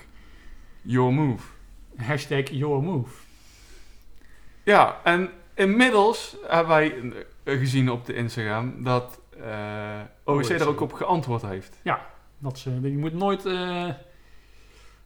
Your 0.82 1.12
move. 1.12 1.44
Hashtag 1.96 2.50
your 2.50 2.82
move. 2.82 3.10
Ja, 4.62 5.00
en 5.04 5.30
inmiddels 5.54 6.36
hebben 6.46 6.68
wij 6.68 7.14
eh, 7.44 7.58
gezien 7.58 7.90
op 7.90 8.06
de 8.06 8.14
Instagram 8.14 8.84
dat 8.84 9.20
eh, 9.40 10.00
OEC 10.24 10.44
OEC. 10.48 10.58
daar 10.58 10.68
ook 10.68 10.80
op 10.80 10.92
geantwoord 10.92 11.42
heeft. 11.42 11.80
Dat 12.38 12.58
ze, 12.58 12.80
je 12.80 12.98
moet 12.98 13.12
nooit. 13.12 13.46
eh 13.46 13.88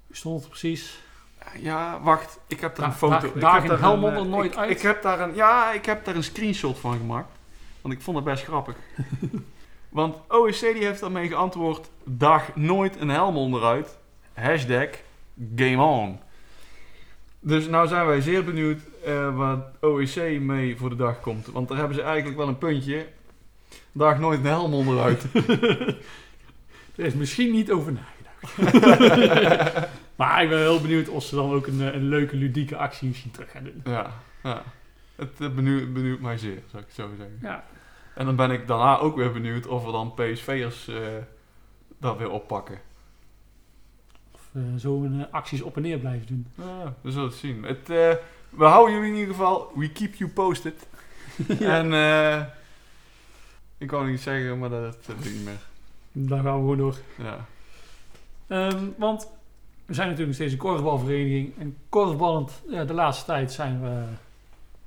hoe 0.07 0.17
stond 0.17 0.41
het 0.41 0.49
precies? 0.49 1.01
Ja, 1.59 2.01
wacht, 2.03 2.39
ik 2.47 2.61
heb 2.61 2.77
daar 2.77 2.87
een 2.87 2.93
foto. 2.93 3.27
ik 3.27 3.41
dagen 3.41 3.61
heb 3.61 3.71
daar 3.71 3.79
Helmond 3.79 4.13
een, 4.13 4.19
er 4.19 4.25
eh, 4.25 4.31
nooit 4.31 4.53
ik, 4.53 4.59
uit? 4.59 4.71
Ik 4.71 4.81
heb 4.81 5.03
daar 5.03 5.21
een, 5.21 5.35
ja, 5.35 5.73
ik 5.73 5.87
heb 5.87 6.05
daar 6.05 6.17
een 6.17 6.25
screenshot 6.25 6.79
van 6.79 6.97
gemaakt. 6.97 7.29
Want 7.81 7.95
ik 7.95 8.01
vond 8.01 8.17
het 8.17 8.27
best 8.27 8.45
grappig. 8.45 8.77
want 9.89 10.17
OEC 10.29 10.61
die 10.61 10.85
heeft 10.85 11.01
daarmee 11.01 11.29
geantwoord: 11.29 11.91
dag 12.05 12.57
nooit 12.57 13.01
een 13.01 13.09
helm 13.09 13.37
onderuit. 13.37 13.99
Hashtag 14.33 14.89
game 15.57 15.83
on. 15.83 16.19
Dus 17.41 17.69
nou 17.69 17.89
zijn 17.89 18.07
wij 18.07 18.21
zeer 18.21 18.45
benieuwd 18.45 18.81
eh, 19.05 19.37
wat 19.37 19.59
OEC 19.81 20.41
mee 20.41 20.77
voor 20.77 20.89
de 20.89 20.97
dag 20.97 21.21
komt. 21.21 21.47
Want 21.47 21.69
daar 21.69 21.79
hebben 21.79 21.97
ze 21.97 22.03
eigenlijk 22.03 22.37
wel 22.37 22.49
een 22.49 22.59
puntje. 22.59 23.07
Dag 23.93 24.19
nooit 24.19 24.39
een 24.39 24.47
helm 24.47 24.75
onderuit. 24.75 25.25
Er 26.97 27.05
is 27.05 27.15
misschien 27.15 27.51
niet 27.51 27.71
over 27.71 27.93
nagedacht. 27.93 28.16
maar 30.17 30.43
ik 30.43 30.49
ben 30.49 30.59
heel 30.59 30.81
benieuwd 30.81 31.09
of 31.09 31.25
ze 31.25 31.35
dan 31.35 31.53
ook 31.53 31.67
een, 31.67 31.81
eh, 31.81 31.95
een 31.95 32.09
leuke 32.09 32.37
ludieke 32.37 32.77
actie 32.77 33.09
misschien 33.09 33.31
terug 33.31 33.51
gaan 33.51 33.65
doen. 33.65 33.81
ja, 33.85 34.11
ja. 34.43 34.63
Het 35.17 35.41
eh, 35.41 35.49
benieuwt, 35.49 35.93
benieuwt 35.93 36.21
mij 36.21 36.39
zeer, 36.39 36.59
zou 36.71 36.83
ik 36.83 36.89
het 36.89 36.97
zo 36.97 37.09
zeggen. 37.17 37.39
Ja, 37.43 37.65
En 38.15 38.25
dan 38.27 38.37
ben 38.37 38.51
ik 38.51 38.67
daarna 38.67 38.99
ook 38.99 39.17
weer 39.17 39.33
benieuwd 39.33 39.67
of 39.67 39.87
er 39.87 39.93
dan 39.93 40.15
PSV'ers 40.15 40.89
eh 40.89 40.97
dat 41.99 42.19
weer 42.19 42.31
oppakken. 42.31 42.79
of 44.33 44.41
eh, 44.53 44.63
zo 44.79 45.03
een 45.03 45.21
eh, 45.21 45.33
acties 45.33 45.63
op 45.63 45.77
en 45.77 45.83
neer 45.83 45.99
blijven 45.99 46.27
doen. 46.27 46.47
Ja, 46.55 46.95
we 47.01 47.11
zullen 47.11 47.29
het 47.29 47.37
zien. 47.37 47.63
Het, 47.63 47.87
we 48.51 48.65
houden 48.65 48.95
jullie 48.95 49.11
in 49.11 49.17
ieder 49.19 49.35
geval, 49.35 49.73
we 49.75 49.93
keep 49.93 50.15
you 50.15 50.31
posted. 50.31 50.87
En 51.61 51.93
eh, 51.93 52.43
ik 53.79 53.91
wou 53.91 54.11
niet 54.11 54.21
zeggen, 54.21 54.59
maar 54.59 54.69
dat 54.69 54.83
dat 54.83 55.17
doe 55.23 55.27
ik 55.27 55.33
niet 55.33 55.45
meer. 55.45 55.61
Dan 56.13 56.43
gaan 56.43 56.53
we 56.55 56.61
gewoon 56.61 56.77
door. 56.77 56.97
Ja. 57.19 57.47
Ehm, 58.47 58.85
want 58.97 59.31
we 59.87 59.95
zijn 59.95 60.09
natuurlijk 60.09 60.27
nog 60.27 60.35
steeds 60.35 60.53
een 60.53 60.69
korfbalvereniging. 60.69 61.59
En 61.59 61.77
korfballend, 61.89 62.63
ja, 62.69 62.85
de 62.85 62.93
laatste 62.95 63.25
tijd 63.25 63.53
zijn 63.53 63.81
we 63.83 64.03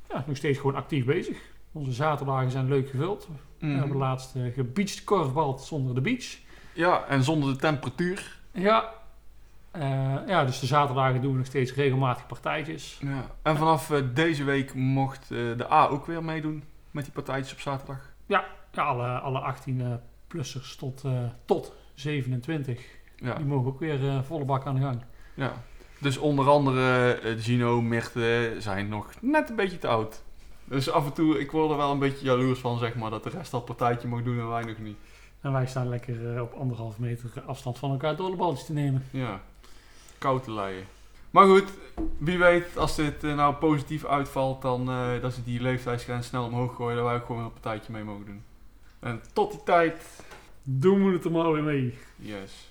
ja, 0.09 0.23
nog 0.27 0.37
steeds 0.37 0.57
gewoon 0.59 0.75
actief 0.75 1.05
bezig. 1.05 1.37
Onze 1.71 1.91
zaterdagen 1.91 2.51
zijn 2.51 2.67
leuk 2.67 2.89
gevuld. 2.89 3.27
We 3.59 3.65
Mhm. 3.65 3.77
hebben 3.77 3.97
laatst 3.97 4.35
uh, 4.35 4.53
gebeached 4.53 5.03
korfbald 5.03 5.61
zonder 5.61 5.95
de 5.95 6.01
beach. 6.01 6.37
ja, 6.73 7.03
en 7.05 7.23
zonder 7.23 7.53
de 7.53 7.59
temperatuur. 7.59 8.39
Ja. 8.51 8.89
Eh, 9.71 10.15
ja, 10.27 10.45
dus 10.45 10.59
de 10.59 10.65
zaterdagen 10.65 11.21
doen 11.21 11.31
we 11.31 11.37
nog 11.37 11.45
steeds 11.47 11.73
regelmatig 11.73 12.25
partijtjes. 12.27 12.99
Ja. 13.01 13.25
En 13.41 13.57
vanaf 13.57 13.91
eh, 13.91 14.01
deze 14.13 14.43
week 14.43 14.73
mocht 14.73 15.21
eh, 15.31 15.37
de 15.57 15.71
A 15.71 15.87
ook 15.87 16.05
weer 16.05 16.23
meedoen 16.23 16.63
met 16.91 17.03
die 17.03 17.13
partijtjes 17.13 17.53
op 17.53 17.59
zaterdag. 17.59 18.11
Ja, 18.25 18.45
alle, 18.75 19.07
alle 19.19 19.53
18-plussers 19.53 20.75
tot, 20.77 21.03
eh, 21.03 21.23
tot 21.45 21.73
27. 21.93 22.79
Ja. 23.21 23.35
Die 23.35 23.45
mogen 23.45 23.67
ook 23.67 23.79
weer 23.79 24.07
eh, 24.09 24.21
volle 24.23 24.45
bak 24.45 24.65
aan 24.65 24.75
de 24.75 24.81
gang. 24.81 25.01
ja. 25.33 25.53
Dus 26.01 26.17
onder 26.17 26.47
andere 26.49 27.11
eh, 27.13 27.35
Gino, 27.39 27.81
Mirte 27.81 28.55
zijn 28.57 28.89
nog 28.89 29.09
net 29.21 29.49
een 29.49 29.55
beetje 29.55 29.77
te 29.77 29.87
oud. 29.87 30.21
Dus 30.65 30.89
af 30.89 31.05
en 31.05 31.13
toe, 31.13 31.39
ik 31.39 31.51
word 31.51 31.71
er 31.71 31.77
wel 31.77 31.91
een 31.91 31.99
beetje 31.99 32.25
jaloers 32.25 32.59
van, 32.59 32.77
zeg 32.77 32.95
maar, 32.95 33.09
dat 33.09 33.23
de 33.23 33.29
rest 33.29 33.53
al 33.53 33.61
partijtje 33.61 34.07
mag 34.07 34.23
doen 34.23 34.39
en 34.39 34.49
wij 34.49 34.63
nog 34.63 34.77
niet. 34.77 34.97
En 35.41 35.51
wij 35.51 35.65
staan 35.67 35.89
lekker 35.89 36.35
eh, 36.35 36.41
op 36.41 36.53
anderhalf 36.53 36.99
meter 36.99 37.29
afstand 37.45 37.77
van 37.79 37.91
elkaar 37.91 38.15
door 38.15 38.29
de 38.29 38.35
balletjes 38.35 38.65
te 38.65 38.73
nemen. 38.73 39.03
Ja, 39.11 39.41
koud 40.17 40.43
te 40.43 40.51
leien. 40.51 40.83
Maar 41.31 41.45
goed, 41.45 41.69
wie 42.17 42.37
weet, 42.37 42.77
als 42.77 42.95
dit 42.95 43.21
nou 43.21 43.53
positief 43.55 44.05
uitvalt, 44.05 44.61
dan 44.61 44.89
eh, 44.89 45.21
dat 45.21 45.33
ze 45.33 45.43
die 45.43 45.61
leeftijdsgrens 45.61 46.27
snel 46.27 46.45
omhoog 46.45 46.75
gooien, 46.75 46.95
dat 46.95 47.05
wij 47.05 47.15
ook 47.15 47.25
gewoon 47.25 47.43
een 47.43 47.51
partijtje 47.51 47.91
mee 47.91 48.03
mogen 48.03 48.25
doen. 48.25 48.43
En 48.99 49.21
tot 49.33 49.51
die 49.51 49.63
tijd, 49.63 50.23
Doen 50.63 51.05
we 51.05 51.13
het 51.13 51.25
er 51.25 51.31
maar 51.31 51.51
weer 51.51 51.63
mee. 51.63 51.97
yes. 52.15 52.68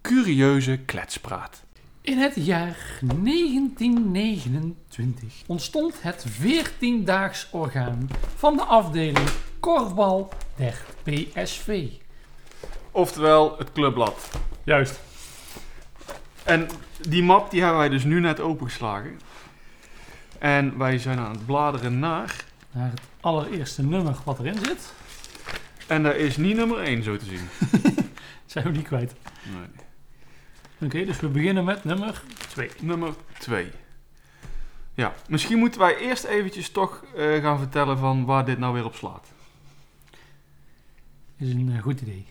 Curieuze 0.00 0.76
kletspraat. 0.76 1.62
In 2.00 2.18
het 2.18 2.34
jaar 2.34 2.98
1929 3.00 5.42
ontstond 5.46 6.02
het 6.02 6.26
14-daags 6.40 7.50
orgaan 7.50 8.08
van 8.36 8.56
de 8.56 8.62
afdeling 8.62 9.28
korfbal 9.60 10.32
der 10.56 10.84
PSV. 11.02 11.88
Oftewel, 12.90 13.58
het 13.58 13.72
clubblad. 13.72 14.30
Juist. 14.64 15.00
En 16.44 16.68
die 17.08 17.22
map 17.22 17.50
die 17.50 17.60
hebben 17.60 17.78
wij 17.78 17.88
dus 17.88 18.04
nu 18.04 18.20
net 18.20 18.40
opengeslagen. 18.40 19.20
En 20.38 20.78
wij 20.78 20.98
zijn 20.98 21.18
aan 21.18 21.32
het 21.32 21.46
bladeren 21.46 21.98
naar. 21.98 22.44
Naar 22.70 22.90
het 22.90 23.00
allereerste 23.20 23.82
nummer 23.82 24.16
wat 24.24 24.38
erin 24.38 24.58
zit, 24.58 24.92
En 25.92 26.02
dat 26.02 26.14
is 26.14 26.36
niet 26.36 26.56
nummer 26.56 26.78
1 26.78 27.02
zo 27.02 27.16
te 27.16 27.24
zien. 27.24 27.48
zijn 28.46 28.64
we 28.64 28.72
die 28.72 28.82
kwijt. 28.82 29.14
Nee. 29.44 30.88
Oké, 30.88 31.04
dus 31.04 31.20
we 31.20 31.28
beginnen 31.28 31.64
met 31.64 31.84
nummer 31.84 32.22
2. 32.48 32.70
Nummer 32.80 33.14
2. 33.38 33.70
Ja, 34.94 35.14
misschien 35.28 35.58
moeten 35.58 35.80
wij 35.80 35.96
eerst 35.96 36.24
eventjes 36.24 36.70
toch 36.70 37.04
eh, 37.16 37.42
gaan 37.42 37.58
vertellen 37.58 37.98
van 37.98 38.24
waar 38.24 38.44
dit 38.44 38.58
nou 38.58 38.74
weer 38.74 38.84
op 38.84 38.94
slaat. 38.94 39.32
Is 41.36 41.52
een 41.52 41.72
eh, 41.76 41.82
goed 41.82 42.00
idee. 42.00 42.26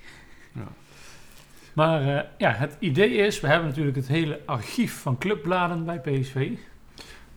Maar 1.73 2.17
eh, 2.17 2.23
ja, 2.37 2.51
het 2.51 2.75
idee 2.79 3.13
is, 3.13 3.39
we 3.39 3.47
hebben 3.47 3.67
natuurlijk 3.67 3.95
het 3.95 4.07
hele 4.07 4.39
archief 4.45 5.01
van 5.01 5.17
clubbladen 5.17 5.85
bij 5.85 5.99
PSV. 5.99 6.51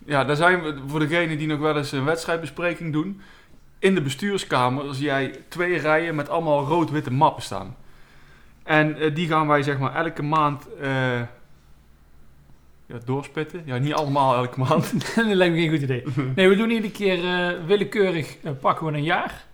Ja, 0.04 0.24
daar 0.24 0.36
zijn 0.36 0.62
we, 0.62 0.82
voor 0.86 1.00
degenen 1.00 1.38
die 1.38 1.46
nog 1.46 1.58
wel 1.58 1.76
eens 1.76 1.92
een 1.92 2.04
wedstrijdbespreking 2.04 2.92
doen. 2.92 3.20
In 3.78 3.94
de 3.94 4.02
bestuurskamer 4.02 4.94
zie 4.94 5.04
jij 5.04 5.34
twee 5.48 5.78
rijen 5.78 6.14
met 6.14 6.28
allemaal 6.28 6.64
rood-witte 6.64 7.12
mappen 7.12 7.42
staan. 7.42 7.76
En 8.62 8.96
eh, 8.96 9.14
die 9.14 9.28
gaan 9.28 9.46
wij 9.46 9.62
zeg 9.62 9.78
maar 9.78 9.94
elke 9.94 10.22
maand 10.22 10.74
eh, 10.80 11.20
ja, 12.86 12.98
doorspitten. 13.04 13.62
Ja, 13.64 13.78
niet 13.78 13.94
allemaal 13.94 14.34
elke 14.34 14.58
maand. 14.58 14.92
dat 15.16 15.26
lijkt 15.26 15.54
me 15.54 15.60
geen 15.60 15.70
goed 15.70 15.82
idee. 15.82 16.02
Nee, 16.36 16.48
we 16.48 16.56
doen 16.56 16.70
iedere 16.70 16.92
keer 16.92 17.24
eh, 17.24 17.64
willekeurig 17.66 18.36
pakken 18.60 18.86
we 18.86 18.92
een 18.92 19.02
jaar. 19.02 19.44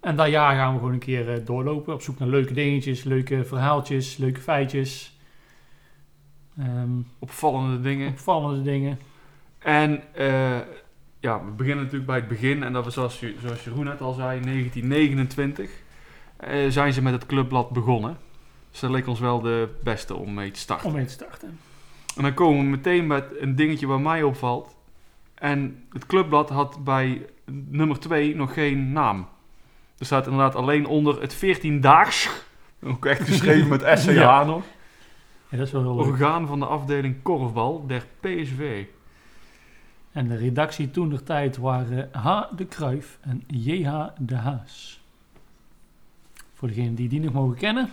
En 0.00 0.16
dat 0.16 0.28
jaar 0.28 0.54
gaan 0.56 0.72
we 0.72 0.78
gewoon 0.78 0.94
een 0.94 0.98
keer 0.98 1.44
doorlopen. 1.44 1.94
Op 1.94 2.02
zoek 2.02 2.18
naar 2.18 2.28
leuke 2.28 2.52
dingetjes, 2.52 3.04
leuke 3.04 3.44
verhaaltjes, 3.44 4.16
leuke 4.16 4.40
feitjes. 4.40 5.18
Ehm, 6.58 7.00
Opvallende 7.18 7.80
dingen. 7.80 8.08
opvallende 8.10 8.62
dingen. 8.62 8.98
En 9.58 10.02
eh, 10.14 10.58
ja, 11.20 11.44
we 11.44 11.50
beginnen 11.50 11.84
natuurlijk 11.84 12.10
bij 12.10 12.18
het 12.18 12.28
begin. 12.28 12.62
En 12.62 12.72
dat 12.72 12.84
was 12.84 12.94
zoals, 12.94 13.24
zoals 13.40 13.64
Jeroen 13.64 13.84
net 13.84 14.00
al 14.00 14.12
zei, 14.12 14.40
1929 14.40 15.70
eh, 16.36 16.68
zijn 16.68 16.92
ze 16.92 17.02
met 17.02 17.12
het 17.12 17.26
clubblad 17.26 17.70
begonnen. 17.70 18.18
Dus 18.70 18.80
dat 18.80 18.90
leek 18.90 19.06
ons 19.06 19.20
wel 19.20 19.40
de 19.40 19.68
beste 19.82 20.14
om 20.14 20.34
mee 20.34 20.50
te 20.50 20.60
starten. 20.60 20.86
Om 20.86 20.94
mee 20.94 21.04
te 21.04 21.12
starten. 21.12 21.58
En 22.16 22.22
dan 22.22 22.34
komen 22.34 22.64
we 22.64 22.70
meteen 22.70 23.06
met 23.06 23.24
een 23.38 23.56
dingetje 23.56 23.86
waar 23.86 24.00
mij 24.00 24.22
opvalt. 24.22 24.76
En 25.34 25.84
het 25.92 26.06
clubblad 26.06 26.50
had 26.50 26.84
bij 26.84 27.26
nummer 27.50 27.98
2 27.98 28.36
nog 28.36 28.54
geen 28.54 28.92
naam. 28.92 29.28
Er 29.98 30.06
staat 30.06 30.26
inderdaad 30.26 30.54
alleen 30.54 30.86
onder 30.86 31.20
het 31.20 31.36
14-daags, 31.36 32.28
ook 32.82 33.06
echt 33.06 33.28
geschreven 33.28 33.68
met 33.68 33.98
SCH 33.98 34.14
Ja. 34.24 34.44
nog, 34.44 34.64
Ja, 35.48 35.56
dat 35.56 35.66
is 35.66 35.72
wel 35.72 35.82
heel 35.82 35.96
orgaan 35.96 36.46
van 36.46 36.58
de 36.58 36.66
afdeling 36.66 37.22
korfbal 37.22 37.86
der 37.86 38.06
PSV. 38.20 38.84
En 40.12 40.28
de 40.28 40.36
redactie 40.36 40.90
toen 40.90 41.08
der 41.08 41.22
tijd 41.22 41.56
waren 41.56 42.08
H. 42.12 42.42
de 42.56 42.64
Kruif 42.64 43.18
en 43.20 43.42
J.H. 43.46 44.06
de 44.18 44.34
Haas. 44.34 45.00
Voor 46.54 46.68
degenen 46.68 46.94
die 46.94 47.08
die 47.08 47.20
nog 47.20 47.32
mogen 47.32 47.56
kennen. 47.56 47.90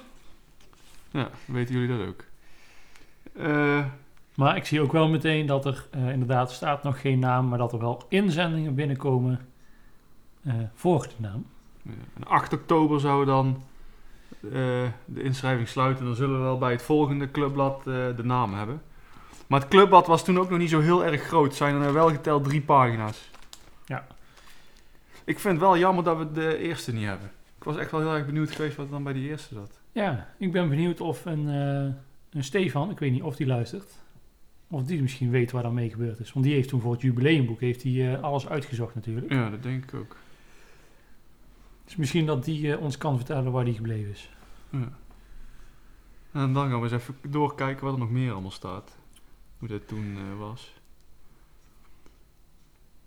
Ja, 1.12 1.30
weten 1.46 1.74
jullie 1.80 1.98
dat 1.98 2.08
ook. 2.08 2.24
Eh, 3.34 3.86
Maar 4.36 4.56
ik 4.56 4.66
zie 4.66 4.82
ook 4.82 4.92
wel 4.92 5.08
meteen 5.08 5.46
dat 5.46 5.66
er 5.66 5.88
eh, 5.92 6.10
inderdaad 6.10 6.52
staat 6.52 6.84
nog 6.84 7.02
geen 7.02 7.20
naam, 7.20 7.48
maar 7.48 7.58
dat 7.58 7.74
er 7.74 7.80
wel 7.80 8.06
inzendingen 8.10 8.76
binnenkomen 8.76 9.40
eh, 10.44 10.54
voor 10.74 11.02
de 11.02 11.14
naam. 11.18 11.46
ja, 11.82 11.92
en 12.14 12.24
8 12.24 12.54
oktober 12.54 13.00
zouden 13.00 13.28
dan 13.28 13.64
de 15.06 15.24
inschrijving 15.24 15.68
sluiten. 15.68 16.06
Dan 16.06 16.16
zullen 16.16 16.38
we 16.38 16.44
wel 16.44 16.58
bij 16.58 16.72
het 16.72 16.82
volgende 16.82 17.32
clubblad 17.32 17.84
de 17.84 18.24
naam 18.24 18.54
hebben. 18.54 18.82
Maar 19.48 19.60
het 19.60 19.70
clubblad 19.70 20.08
was 20.08 20.24
toen 20.24 20.40
ook 20.40 20.50
nog 20.50 20.60
niet 20.60 20.70
zo 20.70 20.80
heel 20.80 21.06
erg 21.06 21.22
groot. 21.22 21.56
Zijn 21.56 21.82
er 21.82 21.94
wel 21.94 22.10
geteld 22.10 22.44
drie 22.44 22.62
pagina's. 22.62 23.30
Ja. 23.86 24.08
Ik 25.24 25.40
vind 25.40 25.54
het 25.54 25.64
wel 25.64 25.78
jammer 25.78 26.04
dat 26.04 26.18
we 26.18 26.32
de 26.32 26.58
eerste 26.58 26.94
niet 26.94 27.06
hebben. 27.06 27.32
Ik 27.58 27.64
was 27.64 27.78
echt 27.78 27.92
wel 27.92 28.00
heel 28.00 28.14
erg 28.14 28.26
benieuwd 28.26 28.52
geweest 28.52 28.76
wat 28.76 28.86
er 28.86 28.92
dan 28.92 29.04
bij 29.04 29.14
die 29.14 29.30
eerste 29.30 29.54
zat. 29.54 29.80
Ja, 29.92 30.34
ik 30.38 30.52
ben 30.52 30.70
benieuwd 30.70 31.02
of 31.02 31.26
een, 31.26 31.50
eh, 31.50 31.96
een 32.30 32.44
Stefan, 32.44 32.90
ik 32.90 33.00
weet 33.00 33.12
niet 33.12 33.22
of 33.22 33.36
die 33.36 33.48
luistert, 33.48 33.94
of 34.68 34.84
die 34.84 35.02
misschien 35.02 35.30
weet 35.30 35.52
waar 35.52 35.64
dan 35.64 35.74
mee 35.74 35.90
gebeurd 35.90 36.20
is. 36.20 36.34
Want 36.34 36.46
die 36.46 36.54
heeft 36.54 36.70
toen 36.70 36.82
voor 36.82 36.92
het 36.92 37.02
jubileumboek 37.02 37.60
heeft 37.60 37.82
die, 37.82 38.12
eh, 38.12 38.24
alles 38.24 38.48
uitgezocht 38.48 38.96
natuurlijk. 38.96 39.32
Ja, 39.32 39.50
dat 39.50 39.64
denk 39.64 39.84
ik 39.84 39.94
ook. 39.94 40.16
Dus 41.86 41.96
misschien 41.96 42.26
dat 42.26 42.46
die 42.46 42.74
eh, 42.74 42.82
ons 42.82 42.98
kan 42.98 43.18
vertellen 43.18 43.52
waar 43.52 43.66
die 43.66 43.74
gebleven 43.74 44.12
is. 44.12 44.30
Ja. 44.70 44.92
En 46.32 46.54
dan 46.54 46.70
gaan 46.70 46.82
we 46.82 46.84
eens 46.84 47.02
even 47.02 47.16
doorkijken 47.28 47.84
wat 47.84 47.94
er 47.94 48.00
nog 48.00 48.12
meer 48.12 48.32
allemaal 48.32 48.52
staat. 48.52 48.98
Hoe 49.58 49.68
dat 49.68 49.88
toen 49.88 50.18
eh, 50.18 50.38
was. 50.38 50.74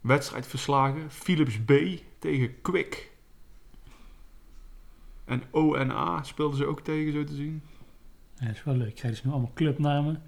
Wedstrijdverslagen. 0.01 1.11
Philips 1.11 1.59
B 1.59 1.73
tegen 2.19 2.61
Quick. 2.61 3.11
En 5.25 5.43
ONA 5.51 6.23
speelden 6.23 6.59
ze 6.59 6.67
ook 6.67 6.81
tegen, 6.81 7.13
zo 7.13 7.25
te 7.25 7.35
zien. 7.35 7.63
Ja, 8.35 8.47
dat 8.47 8.55
is 8.55 8.65
wel 8.65 8.77
leuk. 8.77 8.89
Ik 8.89 8.95
krijg 8.95 9.15
dus 9.15 9.25
nu 9.25 9.31
allemaal 9.31 9.53
clubnamen 9.55 10.23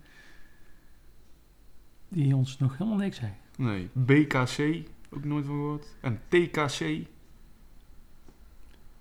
die 2.09 2.37
ons 2.37 2.59
nog 2.59 2.79
helemaal 2.79 2.99
niks 2.99 3.17
zeggen. 3.17 3.39
Nee, 3.57 3.89
BKC, 3.93 4.89
ook 5.11 5.25
nooit 5.25 5.47
van 5.47 5.55
gehoord. 5.55 5.97
En 6.01 6.21
TKC. 6.29 6.81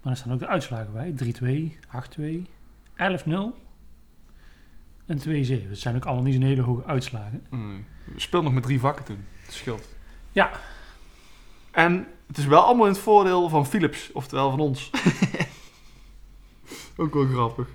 Maar 0.02 0.12
er 0.12 0.18
staan 0.18 0.34
ook 0.34 0.40
de 0.40 0.48
uitslagen 0.48 0.94
bij. 0.94 1.14
3-2, 1.14 1.78
8-2, 2.20 2.48
11-0 2.96 3.70
en 5.06 5.20
2-7. 5.20 5.70
Dat 5.70 5.78
zijn 5.78 5.96
ook 5.96 6.06
allemaal 6.06 6.24
niet 6.24 6.34
zo'n 6.34 6.44
hele 6.44 6.62
hoge 6.62 6.86
uitslagen. 6.86 7.46
We 8.06 8.20
speelden 8.20 8.44
nog 8.44 8.54
met 8.54 8.64
drie 8.64 8.80
vakken 8.80 9.06
toen. 9.06 9.26
Het 9.46 9.54
scheelt. 9.54 9.88
Ja. 10.32 10.52
En 11.72 12.08
het 12.28 12.38
is 12.38 12.46
wel 12.46 12.62
allemaal 12.64 12.86
in 12.86 12.92
het 12.92 13.02
voordeel 13.02 13.50
van 13.50 13.66
Philips, 13.68 14.12
oftewel 14.12 14.50
van 14.50 14.60
ons. 14.60 14.90
ook 16.98 17.14
wel 17.14 17.26
grappig. 17.26 17.68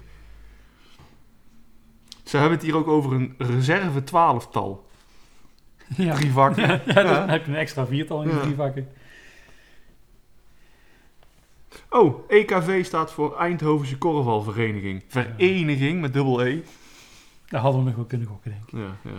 Ze 2.24 2.36
hebben 2.36 2.54
het 2.56 2.66
hier 2.66 2.76
ook 2.76 2.86
over 2.88 3.12
een 3.12 3.34
reserve 3.38 4.04
twaalftal. 4.04 4.88
Ja, 5.96 6.14
Drie 6.14 6.32
vakken. 6.32 6.66
ja, 6.66 6.80
ja, 6.86 6.92
dan 6.94 7.04
Ja. 7.04 7.26
heb 7.28 7.44
je 7.44 7.50
een 7.50 7.56
extra 7.58 7.86
viertal 7.86 8.22
in 8.22 8.28
de 8.28 8.34
Ja. 8.34 8.40
drie 8.40 8.54
vakken. 8.54 8.88
Oh, 11.90 12.30
EKV 12.30 12.84
staat 12.84 13.12
voor 13.12 13.36
Eindhovense 13.38 13.98
Korfbalvereniging. 13.98 15.04
Vereniging 15.08 16.00
met 16.00 16.12
dubbel 16.12 16.44
E. 16.46 16.60
Daar 17.48 17.60
hadden 17.60 17.80
we 17.80 17.86
nog 17.86 17.96
wel 17.96 18.04
kunnen 18.04 18.26
gokken, 18.26 18.50
denk 18.50 18.62
ik. 18.62 18.72
Ja, 18.78 19.10
ja. 19.10 19.18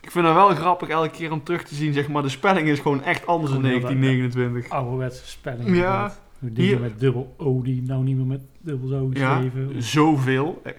Ik 0.00 0.10
vind 0.10 0.24
het 0.26 0.34
wel 0.34 0.48
grappig 0.54 0.88
elke 0.88 1.10
keer 1.10 1.32
om 1.32 1.42
terug 1.42 1.62
te 1.64 1.74
zien, 1.74 1.92
zeg 1.92 2.08
maar, 2.08 2.22
de 2.22 2.28
spelling 2.28 2.68
is 2.68 2.78
gewoon 2.80 3.02
echt 3.02 3.26
anders 3.26 3.52
in 3.52 3.56
Gewoon 3.60 3.70
heel 3.72 3.80
1929. 3.80 4.70
Ouderwetse 4.70 5.26
spelling. 5.28 5.62
Ja. 5.64 5.68
inderdaad. 5.74 6.20
Dingen 6.38 6.80
met 6.80 7.00
dubbel 7.00 7.34
O 7.36 7.62
die 7.62 7.82
nou 7.82 8.02
niet 8.04 8.16
meer 8.16 8.26
met 8.26 8.40
dubbel 8.60 9.10
Ja, 9.12 9.36
geschreven. 9.36 9.82
zoveel, 9.82 10.62
eh, 10.64 10.72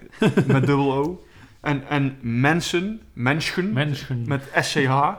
met 0.47 0.65
dubbel 0.65 0.93
O. 0.93 1.25
En, 1.61 1.87
en 1.87 2.17
mensen, 2.21 3.01
menschen, 3.13 3.73
Mensen. 3.73 4.23
met 4.27 4.51
SCH. 4.55 5.11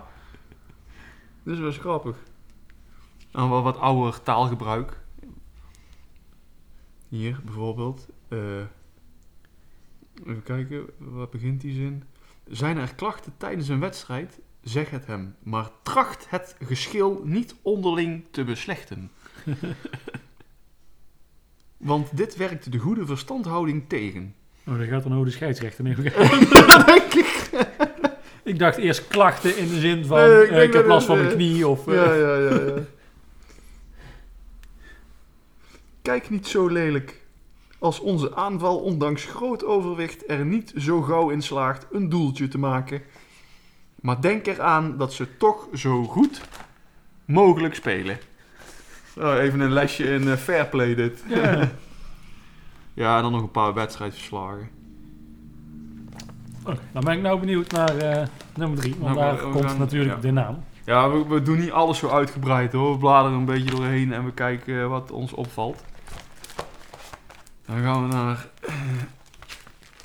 Dus 1.43 1.59
dat 1.59 1.73
is 1.73 1.79
grappig. 1.79 2.17
En 3.33 3.49
wel 3.51 3.63
wat 3.63 3.79
ouder 3.79 4.23
taalgebruik. 4.23 5.01
Hier 7.09 7.41
bijvoorbeeld. 7.45 8.09
eh, 8.29 8.39
even 10.21 10.43
kijken, 10.43 10.85
wat 10.99 11.31
begint 11.31 11.61
die 11.61 11.75
zin? 11.75 12.03
Zijn 12.47 12.77
er 12.77 12.95
klachten 12.95 13.33
tijdens 13.37 13.69
een 13.69 13.81
wedstrijd? 13.81 14.39
Zeg 14.63 14.91
het 14.91 15.07
hem, 15.07 15.35
maar 15.43 15.71
tracht 15.83 16.27
het 16.29 16.57
geschil 16.65 17.21
niet 17.25 17.55
onderling 17.63 18.25
te 18.31 18.45
beslechten. 18.45 19.11
Want 21.77 22.17
dit 22.17 22.37
werkt 22.37 22.73
de 22.73 22.79
goede 22.79 23.07
verstandhouding 23.07 23.85
tegen. 23.89 24.35
Oh, 24.67 24.79
dat 24.79 24.87
gaat 24.89 25.03
dan 25.03 25.13
over 25.15 25.25
de 25.27 25.31
scheidsrechter. 25.33 25.85
Nee, 25.85 25.95
dat 25.95 26.05
denk 26.87 27.15
ik. 27.15 27.51
ik 28.53 28.59
dacht 28.59 28.77
eerst 28.77 29.09
klachten 29.09 29.57
in 29.57 29.69
de 29.69 29.81
zin 29.81 30.05
van 30.05 30.19
Nee, 30.19 30.43
ik 30.45 30.51
eh, 30.51 30.63
ik 30.63 30.73
heb 30.73 30.87
last 30.87 31.07
van 31.07 31.17
mijn 31.17 31.29
eh, 31.29 31.35
knie 31.35 31.69
of... 31.69 31.87
eh, 31.89 31.95
Ja, 31.95 32.15
ja, 32.15 32.37
ja, 32.37 32.61
ja. 32.61 32.83
Kijk 36.03 36.31
niet 36.31 36.47
zo 36.47 36.67
lelijk. 36.69 37.23
Als 37.85 38.01
onze 38.01 38.35
aanval 38.37 38.79
ondanks 38.79 39.25
groot 39.25 39.65
overwicht 39.65 40.25
er 40.31 40.45
niet 40.45 40.73
zo 40.77 41.03
gauw 41.03 41.29
in 41.31 41.43
slaagt 41.43 41.87
een 41.93 42.09
doeltje 42.09 42.49
te 42.49 42.59
maken. 42.59 43.03
Maar 44.01 44.21
denk 44.21 44.47
eraan 44.47 44.97
dat 44.99 45.13
ze 45.13 45.37
toch 45.37 45.69
zo 45.75 46.05
goed 46.05 46.41
mogelijk 47.25 47.75
spelen. 47.75 48.19
Oh, 49.19 49.35
even 49.39 49.61
een 49.61 49.73
lesje 49.73 50.05
in 50.05 50.29
eh, 50.29 50.37
fair 50.37 50.67
play 50.67 50.95
dit. 50.95 51.25
Ja. 51.29 51.71
Ja, 52.95 53.17
en 53.17 53.23
dan 53.23 53.33
nog 53.33 53.43
een 53.43 53.51
paar 53.51 53.75
wedstrijdverslagen. 53.75 54.69
Oké, 56.67 56.79
dan 56.93 57.05
ben 57.05 57.17
ik 57.17 57.23
nou 57.23 57.41
benieuwd 57.41 57.71
naar 57.71 57.97
eh, 57.97 58.27
nummer 58.57 58.79
drie. 58.79 58.95
Want 58.99 59.15
Nou, 59.15 59.17
daar 59.17 59.37
we- 59.37 59.47
we 59.47 59.53
komt 59.53 59.65
gaan- 59.71 59.79
natuurlijk 59.79 60.15
ja. 60.15 60.21
de 60.21 60.31
naam. 60.31 60.65
Ja, 60.85 61.11
we, 61.11 61.27
we 61.29 61.43
doen 61.43 61.59
niet 61.59 61.71
alles 61.71 61.99
zo 61.99 62.09
uitgebreid 62.09 62.73
hoor. 62.73 62.93
We 62.93 62.99
bladeren 62.99 63.39
een 63.39 63.45
beetje 63.45 63.71
doorheen 63.71 64.13
en 64.13 64.25
we 64.25 64.33
kijken 64.33 64.81
eh, 64.81 64.87
wat 64.89 65.11
ons 65.11 65.33
opvalt. 65.33 65.85
Dan 67.67 67.83
gaan 67.83 68.09
we 68.09 68.15
naar 68.15 68.49
eh, 68.61 68.75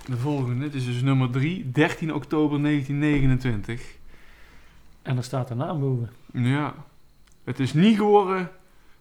de 0.06 0.18
volgende. 0.18 0.64
Dit 0.64 0.74
is 0.74 0.86
dus 0.86 1.02
nummer 1.02 1.30
3, 1.30 1.72
13 1.72 2.14
oktober 2.14 2.62
1929. 2.62 3.98
En 5.02 5.18
er 5.18 5.24
staat 5.24 5.48
de 5.48 5.56
naam 5.56 5.80
boven. 5.80 6.10
Ja, 6.34 6.74
het 7.44 7.60
is 7.60 7.74
niet 7.74 7.98
geworden 7.98 8.52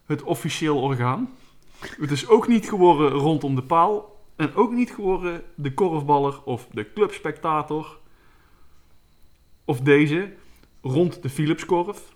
het 0.06 0.22
officieel 0.22 0.80
orgaan. 0.80 1.30
Het 1.78 2.10
is 2.10 2.28
ook 2.28 2.48
niet 2.48 2.68
geworden 2.68 3.10
rondom 3.10 3.54
de 3.54 3.62
paal. 3.62 4.16
En 4.36 4.54
ook 4.54 4.72
niet 4.72 4.90
geworden 4.90 5.42
de 5.54 5.74
korfballer 5.74 6.42
of 6.44 6.66
de 6.72 6.92
clubspectator. 6.92 7.98
Of 9.64 9.80
deze, 9.80 10.32
rond 10.82 11.22
de 11.22 11.28
Philipskorf. 11.28 12.14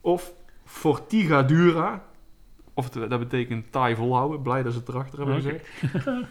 Of 0.00 0.32
Fortiga 0.64 1.42
Of 2.76 2.88
dat 2.90 3.18
betekent 3.18 3.72
taai 3.72 3.94
volhouden. 3.94 4.42
Blij 4.42 4.62
dat 4.62 4.72
ze 4.72 4.78
het 4.78 4.88
erachter 4.88 5.18
hebben 5.18 5.36
gezegd. 5.36 5.68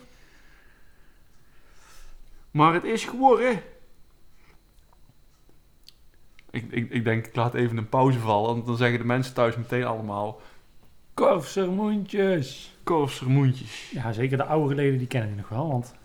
Maar 2.56 2.74
het 2.74 2.84
is 2.84 3.06
geworden. 3.06 3.62
Ik, 6.50 6.72
ik, 6.72 6.90
ik 6.90 7.04
denk, 7.04 7.28
ik 7.28 7.36
laat 7.36 7.54
even 7.54 7.78
een 7.78 7.90
pauze 7.90 8.20
vallen. 8.20 8.54
Want 8.54 8.66
dan 8.66 8.78
zeggen 8.78 9.00
de 9.00 9.06
mensen 9.06 9.34
thuis 9.34 9.56
meteen 9.56 9.84
allemaal... 9.84 10.42
Korfsermoentjes. 11.14 12.78
Korfsermoentjes. 12.84 13.92
Ja, 13.92 14.12
zeker 14.12 14.38
de 14.38 14.46
oude 14.46 14.76
leden 14.76 14.98
die 14.98 15.08
kennen 15.08 15.30
die 15.30 15.38
nog 15.38 15.50
wel, 15.50 15.68
want... 15.68 15.96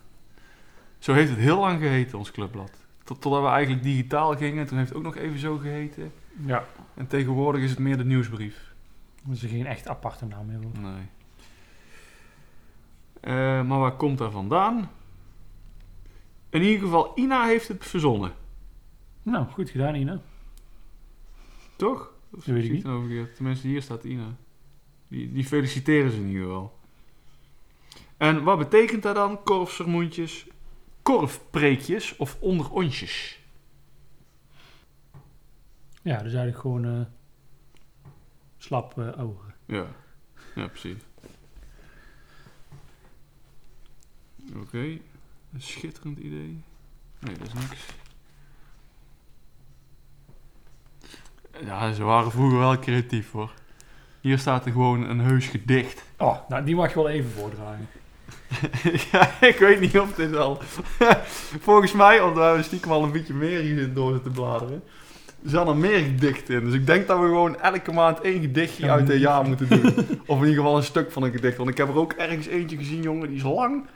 Zo 0.99 1.13
heeft 1.13 1.31
het 1.31 1.39
heel 1.39 1.59
lang 1.59 1.81
geheten, 1.81 2.19
ons 2.19 2.31
clubblad. 2.31 2.73
Tot, 3.05 3.21
totdat 3.21 3.43
we 3.43 3.49
eigenlijk 3.49 3.83
digitaal 3.83 4.37
gingen. 4.37 4.67
Toen 4.67 4.77
heeft 4.77 4.89
het 4.89 4.99
ook 4.99 5.05
nog 5.05 5.17
even 5.17 5.39
zo 5.39 5.57
geheten. 5.57 6.13
Ja. 6.47 6.65
En 6.95 7.07
tegenwoordig 7.07 7.63
is 7.63 7.71
het 7.71 7.79
meer 7.79 7.97
de 7.97 8.05
nieuwsbrief. 8.05 8.70
Dat 9.23 9.35
is 9.35 9.51
geen 9.51 9.67
echt 9.67 9.89
aparte 9.89 10.27
naam 10.27 10.47
meer. 10.47 10.59
Nee. 10.59 11.07
Eh, 13.21 13.63
maar 13.67 13.79
waar 13.79 13.97
komt 13.97 14.19
dat 14.19 14.33
vandaan? 14.33 14.91
In 16.49 16.63
ieder 16.63 16.81
geval, 16.81 17.13
Ina 17.15 17.47
heeft 17.47 17.69
het 17.69 17.85
verzonnen. 17.85 18.33
Nou, 19.23 19.47
goed 19.47 19.71
gedaan, 19.71 19.95
Ina. 19.95 20.21
Toch? 21.77 22.13
Of 22.31 22.45
Dat 22.45 22.55
weet 22.55 22.65
ik 22.65 22.73
niet. 22.73 23.35
Tenminste, 23.35 23.67
hier 23.67 23.83
staat 23.83 24.05
Ina. 24.05 24.37
Die, 25.09 25.33
die 25.33 25.45
feliciteren 25.45 26.11
ze 26.11 26.17
in 26.17 26.27
ieder 26.27 26.43
geval. 26.43 26.79
En 28.17 28.43
wat 28.43 28.59
betekent 28.59 29.03
dat 29.03 29.15
dan? 29.15 29.43
Korfsermoentjes, 29.43 30.47
korfpreekjes 31.03 32.17
of 32.17 32.37
onderontjes? 32.41 33.41
Ja, 36.03 36.17
dus 36.17 36.33
eigenlijk 36.33 36.59
gewoon 36.59 36.85
eh, 36.85 37.01
slap 38.63 38.99
eh 38.99 39.23
ogen. 39.23 39.55
Ja, 39.67 39.87
ja 40.55 40.67
precies. 40.67 40.99
Oké, 44.57 44.79
een 45.53 45.61
schitterend 45.61 46.19
idee. 46.19 46.63
Nee, 47.19 47.35
dat 47.39 47.47
is 47.47 47.53
niks. 47.53 47.87
Ja, 51.65 51.93
ze 51.93 52.03
waren 52.03 52.31
vroeger 52.31 52.59
wel 52.59 52.79
creatief 52.79 53.31
hoor. 53.31 53.53
Hier 54.21 54.39
staat 54.39 54.67
er 54.67 54.73
gewoon 54.73 55.09
een 55.09 55.21
heus 55.21 55.47
gedicht. 55.47 56.03
Oh, 56.19 56.49
nou, 56.49 56.65
die 56.65 56.75
mag 56.75 56.89
je 56.89 56.95
wel 56.95 57.09
even 57.09 57.31
voordragen. 57.31 57.89
ja, 59.13 59.41
ik 59.41 59.57
weet 59.59 59.81
niet 59.81 59.99
of 59.99 60.15
dit 60.15 60.37
al. 60.37 60.61
Volgens 61.67 61.93
mij, 61.93 62.21
omdat 62.21 62.57
we 62.57 62.63
stiekem 62.63 62.91
al 62.91 63.03
een 63.03 63.13
beetje 63.13 63.35
meer 63.35 63.61
hier 63.61 63.95
door 63.95 64.13
zitten 64.13 64.33
bladeren. 64.33 64.83
Er 65.45 65.51
zijn 65.51 65.67
er 65.67 65.77
meer 65.77 65.99
gedichten 65.99 66.55
in. 66.55 66.65
Dus 66.65 66.75
ik 66.75 66.87
denk 66.87 67.07
dat 67.07 67.19
we 67.19 67.25
gewoon 67.25 67.61
elke 67.61 67.93
maand 67.93 68.21
één 68.21 68.41
gedichtje 68.41 68.85
Ja, 68.85 68.93
uit 68.93 69.09
een 69.11 69.19
jaar 69.19 69.45
moeten 69.45 69.69
doen. 69.69 69.95
of 70.27 70.39
in 70.41 70.47
ieder 70.49 70.55
geval 70.63 70.77
een 70.77 70.83
stuk 70.83 71.13
van 71.13 71.23
een 71.23 71.31
gedicht. 71.33 71.57
Want 71.57 71.71
ik 71.71 71.77
heb 71.77 71.89
er 71.89 71.97
ook 71.99 72.13
ergens 72.13 72.47
eentje 72.47 72.77
gezien, 72.77 73.03
jongen, 73.03 73.29
die 73.29 73.37
is 73.37 73.43
lang. 73.43 73.87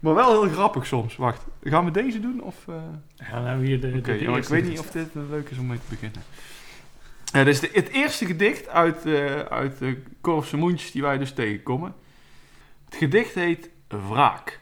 Maar 0.00 0.14
wel 0.14 0.42
heel 0.42 0.52
grappig 0.52 0.86
soms. 0.86 1.16
Wacht, 1.16 1.44
gaan 1.62 1.84
we 1.84 1.90
deze 1.90 2.20
doen? 2.20 2.42
Of, 2.42 2.54
eh? 2.68 2.74
Ja, 3.14 3.30
dan 3.32 3.42
hebben 3.44 3.60
we 3.60 3.66
hier 3.66 3.80
de, 3.80 3.90
de- 3.92 3.98
Oké, 3.98 4.12
de 4.12 4.22
ja, 4.24 4.30
maar 4.30 4.38
ik 4.38 4.44
weet 4.44 4.68
niet 4.68 4.78
of 4.78 4.90
dit 4.90 5.08
eh, 5.14 5.22
leuk 5.30 5.48
is 5.50 5.58
om 5.58 5.66
mee 5.66 5.78
te 5.78 5.84
beginnen. 5.88 6.22
Dit 7.32 7.46
is 7.46 7.60
de- 7.60 7.70
het 7.72 7.88
eerste 7.88 8.26
gedicht 8.26 8.68
uit, 8.68 9.06
eh, 9.06 9.34
uit 9.40 9.78
de 9.78 10.02
Korfse 10.20 10.56
Moentjes 10.56 10.90
die 10.90 11.02
wij 11.02 11.18
dus 11.18 11.32
tegenkomen. 11.32 11.94
Het 12.84 12.94
gedicht 12.96 13.34
heet 13.34 13.70
Wraak. 13.88 14.60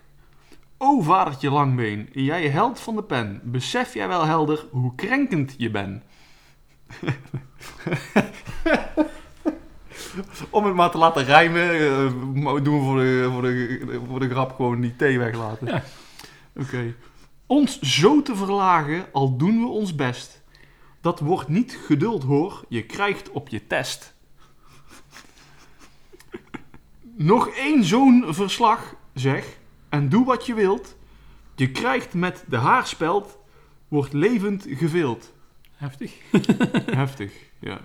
O 0.85 1.01
vadertje 1.01 1.51
Langbeen, 1.51 2.09
jij 2.13 2.49
held 2.49 2.81
van 2.81 2.97
de 2.97 3.03
pen, 3.03 3.41
besef 3.45 3.95
jij 3.95 4.09
wel 4.09 4.25
helder 4.25 4.67
hoe 4.71 4.95
krenkend 4.95 5.55
je 5.59 5.71
bent? 5.71 6.03
Om 10.51 10.65
het 10.65 10.75
maar 10.75 10.91
te 10.91 10.99
laten 10.99 11.25
rijmen, 11.25 11.71
eh, 11.71 12.13
doen 12.63 12.79
we 12.79 12.85
voor 12.85 12.99
de, 12.99 13.29
voor, 13.33 13.43
de, 13.43 14.01
voor 14.09 14.21
de 14.21 14.29
grap 14.29 14.55
gewoon 14.55 14.81
die 14.81 14.97
thee 14.97 15.19
weglaten. 15.19 15.67
Ja. 15.67 15.83
Oké. 16.57 16.95
Ons 17.47 17.81
zo 17.81 18.23
te 18.23 18.37
verlagen, 18.37 19.07
al 19.13 19.37
doen 19.37 19.61
we 19.61 19.67
ons 19.67 19.95
best. 19.95 20.43
Dat 21.01 21.21
wordt 21.21 21.49
niet 21.49 21.79
geduld 21.87 22.23
hoor, 22.23 22.65
je 22.69 22.83
krijgt 22.83 23.31
op 23.31 23.49
je 23.49 23.67
test. 23.67 24.15
Nog 27.17 27.49
één 27.49 27.85
zo'n 27.85 28.25
verslag, 28.29 28.95
zeg, 29.15 29.61
en 29.93 30.09
doe 30.09 30.25
wat 30.25 30.47
je 30.47 30.55
wilt. 30.55 30.97
Je 31.55 31.71
krijgt 31.71 32.15
met 32.15 32.45
de 32.49 32.57
haarspeld, 32.57 33.39
wordt 33.89 34.13
levend 34.13 34.67
gevild. 34.69 35.33
Heftig. 35.73 36.13
Heftig, 37.01 37.33
ja. 37.59 37.81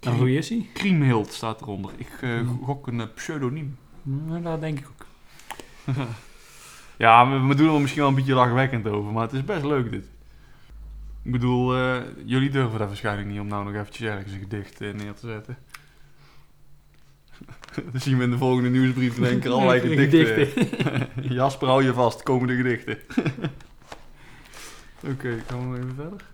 Nou, 0.00 0.16
hoe 0.16 0.32
is 0.32 0.48
hij? 0.48 0.68
Kriemhild 0.72 1.32
staat 1.32 1.60
eronder. 1.60 1.90
Ik 1.96 2.18
eh, 2.20 2.48
gok 2.62 2.86
een 2.86 3.00
eh, 3.00 3.06
pseudoniem. 3.14 3.76
Nou, 4.02 4.42
dat 4.42 4.60
denk 4.60 4.78
ik 4.78 4.86
ook. 4.88 5.06
Ja, 6.96 7.30
we, 7.30 7.46
we 7.46 7.54
doen 7.54 7.74
er 7.74 7.80
misschien 7.80 8.00
wel 8.00 8.10
een 8.10 8.16
beetje 8.16 8.34
lachwekkend 8.34 8.86
over, 8.86 9.12
maar 9.12 9.22
het 9.22 9.32
is 9.32 9.44
best 9.44 9.64
leuk 9.64 9.90
dit. 9.90 10.04
Ik 11.22 11.32
bedoel, 11.32 11.76
eh, 11.76 12.02
jullie 12.24 12.50
durven 12.50 12.78
dat 12.78 12.88
waarschijnlijk 12.88 13.28
niet 13.28 13.40
om 13.40 13.46
nou 13.46 13.64
nog 13.64 13.74
eventjes 13.74 14.08
ergens 14.08 14.32
een 14.32 14.40
gedicht 14.40 14.80
neer 14.80 15.14
te 15.14 15.26
zetten. 15.26 15.58
Dan 17.92 18.00
zien 18.00 18.18
we 18.18 18.24
in 18.24 18.30
de 18.30 18.38
volgende 18.38 18.70
nieuwsbrief 18.70 19.16
in 19.16 19.24
één 19.24 19.40
keer 19.40 19.50
allerlei 19.50 19.80
gedichten. 19.80 20.48
Jasper, 21.34 21.68
hou 21.68 21.84
je 21.84 21.92
vast, 21.92 22.22
komende 22.22 22.56
gedichten. 22.56 22.98
Oké, 25.12 25.42
gaan 25.46 25.72
we 25.72 25.78
even 25.78 25.94
verder. 25.94 26.30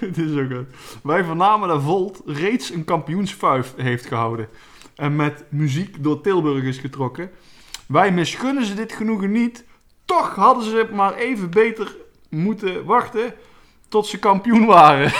Dit 0.00 0.18
is 0.18 0.40
ook 0.40 0.52
goed. 0.52 0.66
Wij 1.02 1.24
vernamen 1.24 1.68
dat 1.68 1.82
Volt 1.82 2.22
reeds 2.26 2.70
een 2.70 2.84
kampioensvuif 2.84 3.74
heeft 3.76 4.06
gehouden. 4.06 4.48
En 4.94 5.16
met 5.16 5.44
muziek 5.48 6.02
door 6.02 6.20
Tilburg 6.20 6.64
is 6.64 6.78
getrokken. 6.78 7.30
Wij 7.86 8.12
misgunnen 8.12 8.64
ze 8.64 8.74
dit 8.74 8.92
genoegen 8.92 9.32
niet. 9.32 9.64
Toch 10.04 10.34
hadden 10.34 10.64
ze 10.64 10.88
maar 10.92 11.14
even 11.14 11.50
beter 11.50 11.96
moeten 12.28 12.84
wachten 12.84 13.34
tot 13.88 14.06
ze 14.06 14.18
kampioen 14.18 14.66
waren. 14.66 15.12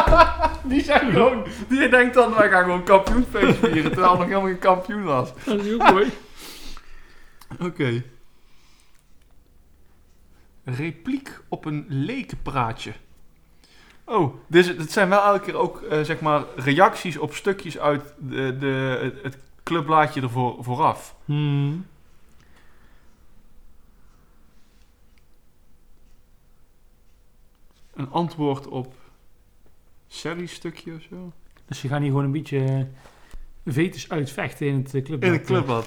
die 0.70 0.82
zijn 0.84 1.12
gewoon... 1.12 1.44
Die 1.68 1.88
denkt 1.88 2.14
dan, 2.14 2.34
wij 2.34 2.48
gaan 2.48 2.62
gewoon 2.62 2.84
kampioenfeest 2.84 3.58
vieren, 3.58 3.92
terwijl 3.92 4.16
nog 4.16 4.24
helemaal 4.24 4.46
geen 4.46 4.58
kampioen 4.58 5.02
was. 5.02 5.32
Dat 5.44 5.64
is 5.64 5.72
ook 5.74 5.90
mooi. 5.90 6.10
Oké. 7.60 8.02
Repliek 10.64 11.40
op 11.48 11.64
een 11.64 11.86
lekenpraatje. 11.88 12.92
Oh, 14.04 14.34
dus 14.46 14.66
het 14.66 14.92
zijn 14.92 15.08
wel 15.08 15.22
elke 15.24 15.44
keer 15.44 15.56
ook, 15.56 15.82
eh, 15.82 16.00
zeg 16.00 16.20
maar, 16.20 16.44
reacties 16.56 17.18
op 17.18 17.34
stukjes 17.34 17.78
uit 17.78 18.14
de, 18.18 18.56
de, 18.58 18.98
het, 19.02 19.22
het 19.22 19.38
clubblaadje 19.62 20.20
ervoor 20.20 20.56
vooraf. 20.60 21.14
Hmm. 21.24 21.86
Een 28.02 28.10
antwoord 28.10 28.68
op 28.68 28.94
Sally's 30.08 30.52
stukje 30.52 30.94
of 30.94 31.02
zo. 31.10 31.32
Dus 31.66 31.82
je 31.82 31.88
gaat 31.88 31.98
hier 32.00 32.08
gewoon 32.08 32.24
een 32.24 32.32
beetje 32.32 32.64
eh, 32.64 33.72
vetus 33.72 34.08
uitvechten 34.08 34.66
in 34.66 34.74
het 34.74 34.94
eh, 34.94 35.02
club. 35.02 35.24
In 35.24 35.32
het 35.32 35.44
clubblad. 35.44 35.86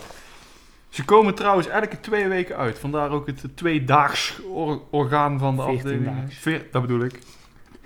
Ze 0.89 1.05
komen 1.05 1.35
trouwens 1.35 1.67
elke 1.67 1.99
twee 1.99 2.27
weken 2.27 2.55
uit. 2.57 2.79
Vandaar 2.79 3.09
ook 3.09 3.27
het 3.27 3.43
tweedaags 3.55 4.41
or- 4.43 4.81
orgaan 4.89 5.39
van 5.39 5.55
de 5.55 5.61
14 5.63 5.77
afdeling. 5.77 6.05
daags. 6.05 6.35
Veer- 6.35 6.67
dat 6.71 6.81
bedoel 6.81 6.99
ik. 7.03 7.19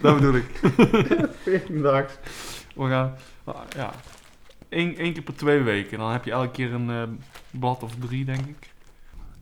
Dat 0.01 0.15
bedoel 0.15 0.35
ik. 0.35 0.45
14 1.43 1.81
daags 1.81 2.13
orgaan. 2.75 3.15
Ah, 3.43 3.55
Ja. 3.75 3.91
Eén, 4.69 4.97
één 4.97 5.13
keer 5.13 5.21
per 5.23 5.35
twee 5.35 5.61
weken. 5.61 5.97
Dan 5.97 6.11
heb 6.11 6.25
je 6.25 6.31
elke 6.31 6.51
keer 6.51 6.73
een 6.73 6.89
eh, 6.89 7.03
blad 7.59 7.83
of 7.83 7.95
drie, 7.99 8.25
denk 8.25 8.45
ik. 8.45 8.69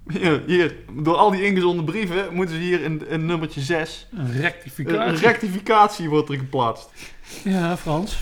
Hier, 0.07 0.43
hier, 0.45 0.75
door 0.91 1.15
al 1.15 1.31
die 1.31 1.43
ingezonden 1.45 1.85
brieven 1.85 2.33
moeten 2.33 2.55
ze 2.55 2.61
hier 2.61 2.81
in, 2.83 3.07
in 3.07 3.25
nummertje 3.25 3.61
6. 3.61 4.07
Een 4.11 4.19
Een 4.19 4.31
rectificatie. 4.31 5.27
rectificatie 5.27 6.09
wordt 6.09 6.29
er 6.29 6.37
geplaatst. 6.37 6.89
ja, 7.43 7.77
Frans. 7.77 8.19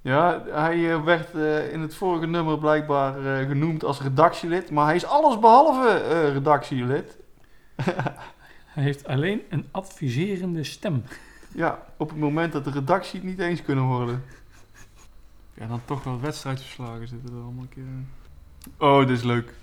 Ja, 0.00 0.42
hij 0.50 0.92
eh, 0.92 1.04
werd 1.04 1.34
eh, 1.34 1.72
in 1.72 1.80
het 1.80 1.94
vorige 1.94 2.26
nummer 2.26 2.58
blijkbaar 2.58 3.40
eh, 3.40 3.48
genoemd 3.48 3.84
als 3.84 4.00
redactielid, 4.00 4.70
maar 4.70 4.86
hij 4.86 4.94
is 4.94 5.04
allesbehalve 5.04 5.88
eh 5.88 6.32
redactielid. 6.32 7.16
Hij 8.72 8.82
heeft 8.82 9.06
alleen 9.06 9.40
een 9.48 9.66
adviserende 9.70 10.64
stem. 10.64 11.04
Ja, 11.54 11.82
op 11.96 12.08
het 12.08 12.18
moment 12.18 12.52
dat 12.52 12.64
de 12.64 12.70
redactie 12.70 13.20
het 13.20 13.28
niet 13.28 13.38
eens 13.38 13.62
kunnen 13.62 13.84
worden. 13.84 14.24
Ja, 15.54 15.66
dan 15.66 15.80
toch 15.84 16.04
wel 16.04 16.20
wedstrijdverslagen 16.20 17.08
zitten 17.08 17.28
er 17.28 17.42
allemaal 17.42 17.62
een 17.62 17.68
keer 17.68 17.82
in. 17.82 18.08
Oh, 18.78 18.98
dit 18.98 19.16
is 19.16 19.22
leuk. 19.22 19.54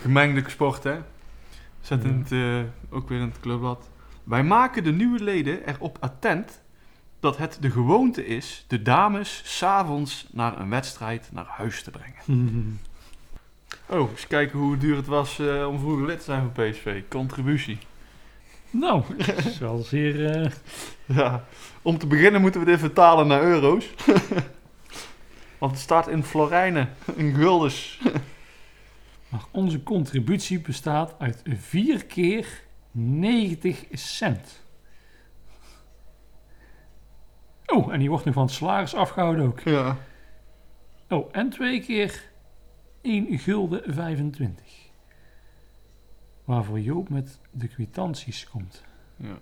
Gemengde 0.00 0.50
sport, 0.50 0.84
hè? 0.84 0.98
Zet 1.80 2.04
in 2.04 2.18
het, 2.18 2.32
eh, 2.32 2.96
ook 2.96 3.08
weer 3.08 3.20
in 3.20 3.28
het 3.28 3.40
clubblad. 3.40 3.88
Wij 4.24 4.42
maken 4.42 4.84
de 4.84 4.92
nieuwe 4.92 5.22
leden 5.22 5.68
erop 5.68 5.96
attent 6.00 6.62
dat 7.20 7.36
het 7.36 7.58
de 7.60 7.70
gewoonte 7.70 8.26
is 8.26 8.64
de 8.68 8.82
dames 8.82 9.42
s'avonds 9.44 10.26
naar 10.32 10.60
een 10.60 10.70
wedstrijd 10.70 11.28
naar 11.32 11.46
huis 11.48 11.82
te 11.82 11.90
brengen. 11.90 12.20
Hmm. 12.24 12.78
Oh, 13.86 14.10
eens 14.10 14.26
kijken 14.26 14.58
hoe 14.58 14.76
duur 14.76 14.96
het 14.96 15.06
was 15.06 15.38
eh, 15.38 15.68
om 15.68 15.78
vroeger 15.78 16.06
lid 16.06 16.18
te 16.18 16.24
zijn 16.24 16.40
van 16.40 16.64
PSV. 16.64 17.02
Contributie. 17.08 17.78
Nou, 18.70 19.02
dat 19.16 19.44
is 19.44 19.58
wel 19.58 19.78
zeer... 19.78 20.54
Ja, 21.04 21.44
om 21.82 21.98
te 21.98 22.06
beginnen 22.06 22.40
moeten 22.40 22.60
we 22.60 22.66
dit 22.66 22.78
vertalen 22.78 23.26
naar 23.26 23.42
euro's. 23.42 23.94
Want 25.58 25.72
het 25.72 25.80
staat 25.80 26.08
in 26.08 26.24
florijnen, 26.24 26.88
in 27.14 27.34
guldens. 27.34 28.00
Onze 29.50 29.82
contributie 29.82 30.60
bestaat 30.60 31.14
uit 31.18 31.42
4 31.44 32.04
keer 32.06 32.62
90 32.90 33.84
cent. 33.92 34.62
Oh, 37.66 37.92
en 37.92 37.98
die 37.98 38.08
wordt 38.08 38.24
nog 38.24 38.34
van 38.34 38.42
het 38.44 38.52
salaris 38.52 38.94
afgehouden 38.94 39.46
ook. 39.46 39.60
Ja. 39.60 39.96
Oh, 41.08 41.28
en 41.32 41.50
twee 41.50 41.80
keer 41.80 42.22
1 43.02 43.38
gulden 43.38 43.94
25. 43.94 44.64
Waarvoor 46.44 46.80
Joop 46.80 47.08
met 47.08 47.40
de 47.50 47.68
kwitanties 47.68 48.48
komt. 48.48 48.84
ja. 49.16 49.38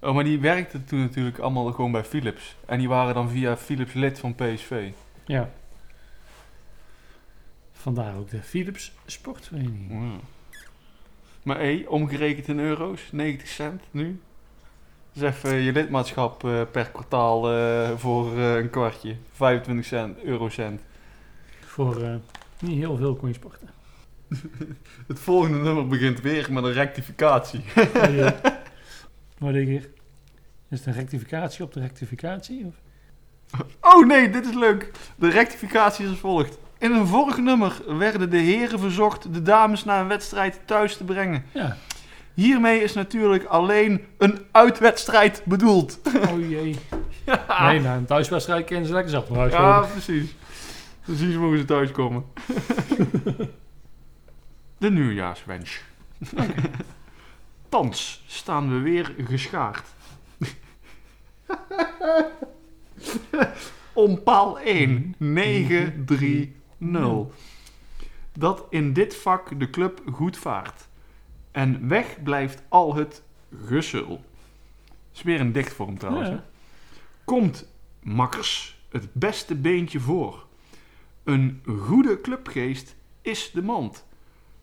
Oh, 0.00 0.14
maar 0.14 0.24
die 0.24 0.40
werkte 0.40 0.84
toen 0.84 1.00
natuurlijk 1.00 1.38
allemaal 1.38 1.72
gewoon 1.72 1.92
bij 1.92 2.04
Philips. 2.04 2.56
En 2.66 2.78
die 2.78 2.88
waren 2.88 3.14
dan 3.14 3.28
via 3.30 3.56
Philips 3.56 3.92
lid 3.92 4.18
van 4.18 4.34
PSV. 4.34 4.92
Ja. 5.26 5.50
Vandaar 7.80 8.16
ook 8.16 8.30
de 8.30 8.42
Philips 8.42 8.92
Sportvereniging. 9.06 9.90
Ja. 9.90 10.58
Maar 11.42 11.58
hé, 11.58 11.84
omgerekend 11.88 12.48
in 12.48 12.58
euro's, 12.58 13.08
90 13.12 13.48
cent 13.48 13.82
nu. 13.90 14.20
Dus 15.12 15.22
even 15.22 15.54
je 15.54 15.72
lidmaatschap 15.72 16.44
eh, 16.44 16.62
per 16.72 16.90
kwartaal 16.90 17.52
eh, 17.52 17.90
voor 17.96 18.38
eh, 18.38 18.54
een 18.54 18.70
kwartje. 18.70 19.16
25 19.32 19.84
cent, 19.84 20.22
eurocent. 20.22 20.80
Voor 21.60 22.20
niet 22.60 22.78
heel 22.78 22.96
veel 22.96 23.16
kon 23.16 23.28
je 23.28 23.34
sporten. 23.34 23.68
Het 25.08 25.20
volgende 25.20 25.58
nummer 25.58 25.86
begint 25.86 26.20
weer 26.20 26.52
met 26.52 26.64
een 26.64 26.72
rectificatie. 26.72 27.60
Wat 29.38 29.52
denk 29.52 29.68
je? 29.68 29.90
Is 30.68 30.78
het 30.78 30.86
een 30.86 30.92
rectificatie 30.92 31.64
op 31.64 31.72
de 31.72 31.80
rectificatie? 31.80 32.64
Of? 32.66 32.74
Oh 33.80 34.06
nee, 34.06 34.30
dit 34.30 34.46
is 34.46 34.54
leuk. 34.54 34.90
De 35.16 35.30
rectificatie 35.30 36.04
is 36.04 36.10
als 36.10 36.20
volgt. 36.20 36.58
In 36.78 36.92
een 36.92 37.06
vorig 37.06 37.36
nummer 37.36 37.80
werden 37.86 38.30
de 38.30 38.36
heren 38.36 38.78
verzocht 38.78 39.34
de 39.34 39.42
dames 39.42 39.84
na 39.84 40.00
een 40.00 40.08
wedstrijd 40.08 40.60
thuis 40.64 40.96
te 40.96 41.04
brengen. 41.04 41.44
Ja. 41.52 41.76
Hiermee 42.34 42.82
is 42.82 42.94
natuurlijk 42.94 43.44
alleen 43.44 44.04
een 44.18 44.38
uitwedstrijd 44.50 45.42
bedoeld. 45.44 46.00
Oh 46.28 46.48
jee. 46.48 46.76
Nee, 47.60 47.80
na 47.80 47.96
een 47.96 48.04
thuiswedstrijd 48.04 48.64
kennen 48.64 48.86
ze 48.86 48.92
lekker 48.92 49.10
zelf 49.10 49.30
naar 49.30 49.38
huis 49.38 49.52
Ja, 49.52 49.80
precies. 49.80 50.34
Precies 51.04 51.36
mogen 51.36 51.58
ze 51.58 51.64
thuiskomen. 51.64 52.24
De 54.78 54.90
nieuwjaarswens. 54.90 55.80
Thans 57.68 58.22
staan 58.26 58.70
we 58.70 58.78
weer 58.78 59.14
geschaard. 59.26 59.86
Om 63.92 64.22
paal 64.22 64.60
1, 64.60 65.14
9, 65.18 66.02
3, 66.06 66.56
0. 66.78 67.32
Dat 68.32 68.66
in 68.70 68.92
dit 68.92 69.16
vak 69.16 69.60
de 69.60 69.70
club 69.70 70.02
goed 70.12 70.36
vaart. 70.36 70.88
En 71.50 71.88
weg 71.88 72.22
blijft 72.22 72.62
al 72.68 72.94
het 72.94 73.22
gesul. 73.66 74.20
is 75.14 75.22
weer 75.22 75.40
een 75.40 75.52
dichtvorm 75.52 75.98
trouwens. 75.98 76.28
Ja. 76.28 76.44
Komt, 77.24 77.72
makkers, 78.02 78.78
het 78.90 79.12
beste 79.12 79.54
beentje 79.54 80.00
voor. 80.00 80.46
Een 81.24 81.62
goede 81.66 82.20
clubgeest 82.20 82.96
is 83.22 83.50
de 83.50 83.62
mand. 83.62 84.06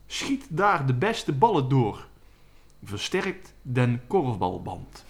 Schiet 0.06 0.46
daar 0.48 0.86
de 0.86 0.94
beste 0.94 1.32
ballen 1.32 1.68
door. 1.68 2.06
Versterkt 2.84 3.54
den 3.62 4.02
korfbalband. 4.06 5.04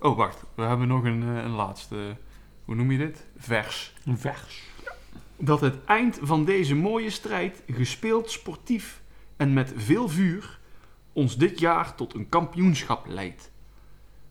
Oh, 0.00 0.16
wacht. 0.16 0.44
We 0.54 0.62
hebben 0.62 0.88
nog 0.88 1.04
een, 1.04 1.22
eh, 1.22 1.42
een 1.42 1.50
laatste... 1.50 2.16
Hoe 2.64 2.74
noem 2.74 2.90
je 2.90 2.98
dit? 2.98 3.26
Vers. 3.36 3.94
Een 4.04 4.18
vers. 4.18 4.62
Dat 5.36 5.60
het 5.60 5.84
eind 5.84 6.18
van 6.22 6.44
deze 6.44 6.74
mooie 6.74 7.10
strijd, 7.10 7.62
gespeeld 7.66 8.30
sportief 8.30 9.02
en 9.36 9.52
met 9.52 9.72
veel 9.76 10.08
vuur, 10.08 10.58
ons 11.12 11.36
dit 11.36 11.58
jaar 11.58 11.94
tot 11.94 12.14
een 12.14 12.28
kampioenschap 12.28 13.06
leidt. 13.06 13.50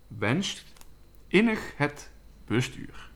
Wenst 0.08 0.66
innig 1.28 1.74
het 1.78 2.12
bestuur. 2.48 3.10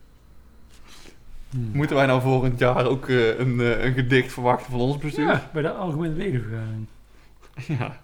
Hmm. 1.50 1.70
Moeten 1.72 1.96
wij 1.96 2.06
nou 2.06 2.20
volgend 2.20 2.58
jaar 2.58 2.86
ook 2.86 3.08
eh, 3.08 3.38
een, 3.38 3.60
eh, 3.60 3.84
een 3.84 3.94
gedicht 3.94 4.32
verwachten 4.32 4.70
van 4.70 4.80
ons 4.80 4.98
bestuur? 4.98 5.26
Ja, 5.26 5.50
bij 5.52 5.62
de 5.62 5.72
algemene 5.72 6.14
ledenvergadering. 6.14 6.86
Ja. 7.78 8.02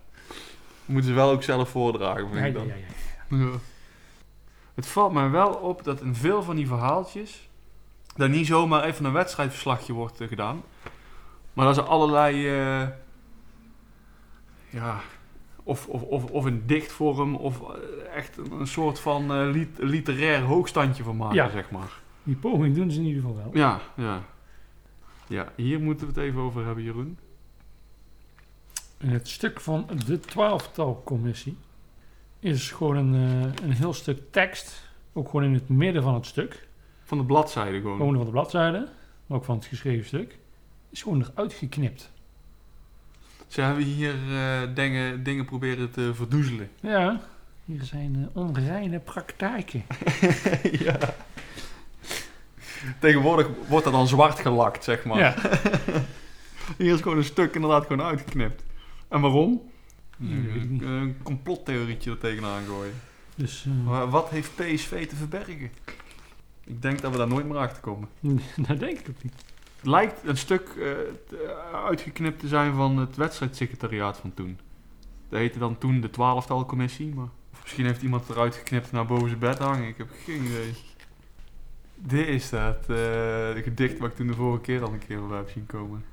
Moeten 0.85 1.11
ze 1.11 1.17
wel 1.17 1.31
ook 1.31 1.43
zelf 1.43 1.69
voordragen, 1.69 2.29
vind 2.29 2.39
Ja, 2.39 2.45
ik 2.45 2.53
ja, 2.53 2.59
dan. 2.59 2.67
ja, 2.67 2.75
ja. 2.75 3.37
Ja. 3.45 3.59
Het 4.75 4.87
valt 4.87 5.13
mij 5.13 5.31
wel 5.31 5.55
op 5.55 5.85
dat 5.85 6.01
in 6.01 6.15
veel 6.15 6.43
van 6.43 6.57
die 6.57 6.67
verhaaltjes... 6.67 7.46
dat 8.17 8.31
niet 8.31 8.47
zomaar 8.47 8.85
even 8.85 9.05
een 9.05 9.13
wedstrijdverslagje 9.13 9.93
wordt 9.93 10.21
eh, 10.21 10.29
gedaan. 10.29 10.63
Maar 11.53 11.67
dat 11.67 11.75
ze 11.75 11.83
allerlei... 11.83 12.49
eh, 12.49 12.89
ja... 14.71 15.01
Of, 15.63 15.89
of, 15.89 16.03
of, 16.03 16.25
of 16.25 16.47
in 16.47 16.63
dichtvorm 16.67 17.35
of 17.35 17.61
eh, 17.61 18.15
echt 18.17 18.37
een, 18.51 18.67
soort 18.67 19.01
van 19.01 19.51
lit- 19.51 19.79
literair 19.79 20.43
hoogstandje 20.43 21.03
van 21.03 21.17
maken, 21.17 21.37
Ja. 21.37 21.49
zeg 21.51 21.71
maar. 21.71 22.01
Die 22.23 22.37
poging 22.37 22.75
doen 22.75 22.91
ze 22.91 22.99
in 23.01 23.05
ieder 23.07 23.23
geval 23.23 23.37
wel. 23.37 23.51
Ja, 23.53 23.81
ja. 23.97 24.23
Ja, 25.29 25.53
hier 25.57 25.81
moeten 25.81 26.07
we 26.07 26.13
het 26.13 26.23
even 26.23 26.41
over 26.41 26.65
hebben, 26.65 26.85
Jeroen. 26.85 27.19
Het 28.99 29.29
stuk 29.29 29.61
van 29.61 29.87
de 30.07 30.21
twaalftalcommissie 30.21 31.57
is 32.39 32.71
gewoon 32.71 32.97
een, 32.97 33.15
een 33.63 33.73
heel 33.73 33.93
stuk 33.93 34.33
tekst. 34.33 34.91
Ook 35.13 35.27
gewoon 35.29 35.45
in 35.45 35.55
het 35.55 35.69
midden 35.69 36.03
van 36.03 36.15
het 36.15 36.27
stuk. 36.27 36.69
Van 37.07 37.19
de 37.19 37.25
bladzijde 37.25 37.81
gewoon. 37.81 37.97
Gewoon 37.97 38.17
van 38.17 38.25
de 38.25 38.31
bladzijde, 38.31 38.89
maar 39.27 39.39
ook 39.39 39.45
van 39.45 39.57
het 39.57 39.65
geschreven 39.65 40.07
stuk. 40.07 40.39
Is 40.91 41.03
gewoon 41.03 41.27
eruit 41.33 41.53
geknipt. 41.53 42.11
Ze 43.47 43.61
hebben 43.61 43.85
hier 43.85 44.15
eh, 44.31 44.75
dingen, 44.75 45.23
dingen 45.23 45.45
proberen 45.45 45.91
te 45.91 46.15
verdoezelen. 46.15 46.71
Ja, 46.81 47.21
hier 47.65 47.83
zijn 47.83 48.15
eh, 48.35 48.43
onreine 48.43 48.99
praktijken. 48.99 49.85
ja. 50.87 50.99
Tegenwoordig 53.01 53.49
wordt 53.69 53.85
dat 53.85 53.95
dan 53.95 54.07
zwart 54.09 54.39
gelakt, 54.39 54.85
zeg 54.85 55.05
maar. 55.05 55.19
Ja, 55.19 55.35
Hier 56.79 56.95
is 56.95 57.01
gewoon 57.01 57.19
een 57.19 57.25
stuk 57.25 57.55
inderdaad 57.55 57.87
gewoon 57.87 58.07
uitgeknipt. 58.07 58.63
En 59.09 59.21
waarom? 59.21 59.63
Niet. 60.17 60.83
Een 60.83 61.17
complottheorietje 61.23 62.11
er 62.11 62.19
tegenaan 62.19 62.65
gooien. 62.67 62.95
dus 63.35 63.67
eh, 63.67 63.87
Maar 63.87 64.11
wat 64.11 64.29
heeft 64.31 64.55
PSV 64.55 65.07
te 65.09 65.17
verbergen? 65.17 65.71
Ik 66.67 66.83
denk 66.83 67.01
dat 67.01 67.13
we 67.13 67.19
daar 67.19 67.29
nooit 67.29 67.47
meer 67.47 67.57
achter 67.57 67.83
komen. 67.83 68.09
dat 68.69 68.79
denk 68.79 68.99
ik 68.99 69.09
ook 69.09 69.23
niet. 69.23 69.35
Het 69.77 69.87
lijkt 69.87 70.21
een 70.25 70.37
stuk 70.37 70.69
eh, 70.69 70.75
te- 71.29 71.71
uitgeknipt 71.87 72.41
te 72.41 72.49
zijn 72.49 72.75
van 72.75 72.99
het 72.99 73.17
wedstrijdsecretariaat 73.17 74.19
van 74.19 74.35
toen. 74.35 74.59
Dat 75.29 75.39
heette 75.39 75.59
dan 75.59 75.79
toen 75.79 76.01
de 76.01 76.11
twaalftalcommissie, 76.11 77.15
maar 77.15 77.29
of 77.53 77.63
misschien 77.63 77.85
heeft 77.87 78.03
iemand 78.03 78.29
eruit 78.29 78.55
geknipt 78.55 78.93
naar 78.93 79.07
boven 79.07 79.29
zijn 79.29 79.41
bed 79.41 79.59
hangen. 79.59 79.89
Ik 79.89 79.97
heb 79.97 80.09
geen 80.25 80.45
idee. 80.45 80.75
Dit 81.95 82.27
is 82.29 82.51
dat 82.51 82.89
eh, 82.89 83.63
gedicht 83.63 83.99
wat 83.99 84.11
ik 84.11 84.17
toen 84.17 84.27
de 84.27 84.35
vorige 84.35 84.61
keer 84.63 84.83
al 84.83 84.93
een 84.93 85.07
keer 85.07 85.19
voorbij 85.19 85.37
heb 85.39 85.51
zien 85.51 85.67
komen. 85.67 86.05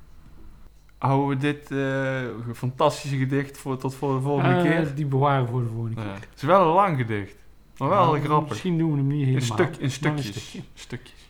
Houden 0.98 1.28
we 1.28 1.36
dit 1.36 1.70
eh, 1.70 2.54
fantastische 2.54 3.16
gedicht 3.16 3.58
voor, 3.58 3.76
tot 3.76 3.94
voor 3.94 4.14
de 4.14 4.20
volgende 4.20 4.54
Eh, 4.54 4.62
keer? 4.62 4.94
Die 4.94 5.06
bewaren 5.06 5.48
voor 5.48 5.60
de 5.62 5.68
volgende 5.68 5.96
keer. 6.02 6.12
Het 6.12 6.28
is 6.36 6.42
wel 6.42 6.60
een 6.68 6.74
lang 6.74 6.96
gedicht, 6.96 7.36
maar 7.78 7.88
wel 7.88 8.04
Nou, 8.12 8.20
grappig. 8.24 8.48
Misschien 8.48 8.78
doen 8.78 8.90
we 8.90 8.96
hem 8.96 9.06
niet 9.06 9.20
In, 9.20 9.26
helemaal. 9.26 9.56
stuk, 9.56 9.66
in 9.66 9.72
maar 9.74 9.82
een 9.82 9.90
stukjes. 9.90 10.26
stukje. 10.48 10.62
stukjes. 10.74 11.28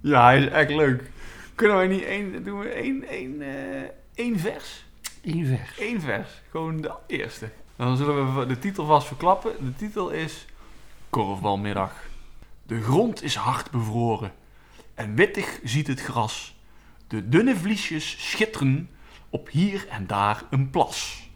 Ja, 0.00 0.24
hij 0.24 0.40
is 0.42 0.48
echt 0.50 0.70
leuk. 0.70 1.10
Kunnen 1.54 1.76
wij 1.76 1.86
niet 1.86 2.02
één, 2.04 2.44
doen 2.44 2.58
we 2.58 2.68
één, 2.68 3.08
één, 3.08 3.42
eh, 3.42 3.88
één 4.14 4.38
vers? 4.38 4.84
Eén 5.22 5.46
vers. 5.46 5.78
Eén 5.78 6.00
vers. 6.00 6.28
Gewoon 6.50 6.80
de 6.80 6.92
eerste. 7.06 7.48
Dan 7.76 7.96
zullen 7.96 8.38
we 8.38 8.46
de 8.46 8.58
titel 8.58 8.86
vast 8.86 9.06
verklappen. 9.06 9.52
De 9.64 9.74
titel 9.74 10.10
is 10.10 10.46
Korfbalmiddag. 11.10 11.92
De 12.66 12.82
grond 12.82 13.22
is 13.22 13.34
hard 13.34 13.70
bevroren. 13.70 14.32
En 14.94 15.14
wittig 15.14 15.60
ziet 15.64 15.86
het 15.86 16.00
gras. 16.00 16.56
De 17.08 17.28
dunne 17.28 17.56
vliesjes 17.56 18.30
schitteren 18.30 18.90
op 19.30 19.48
hier 19.48 19.86
en 19.88 20.06
daar 20.06 20.42
een 20.50 20.70
plas. 20.70 21.28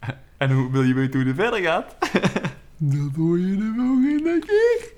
En 0.36 0.50
hoe 0.52 0.70
wil 0.70 0.82
je 0.82 0.94
weten 0.94 1.20
hoe 1.20 1.28
het 1.28 1.36
verder 1.38 1.60
gaat? 1.60 1.96
Dat 2.82 3.14
hoor 3.16 3.38
je 3.38 3.72
volgende 3.76 4.38
keer. 4.46 4.92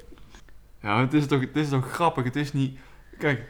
Ja, 0.83 0.95
maar 0.95 1.01
het 1.03 1.15
is, 1.15 1.27
toch, 1.27 1.41
het 1.41 1.57
is 1.57 1.69
toch 1.69 1.93
grappig. 1.93 2.25
Het 2.25 2.37
is 2.37 2.53
niet... 2.53 2.79
Kijk, 3.19 3.45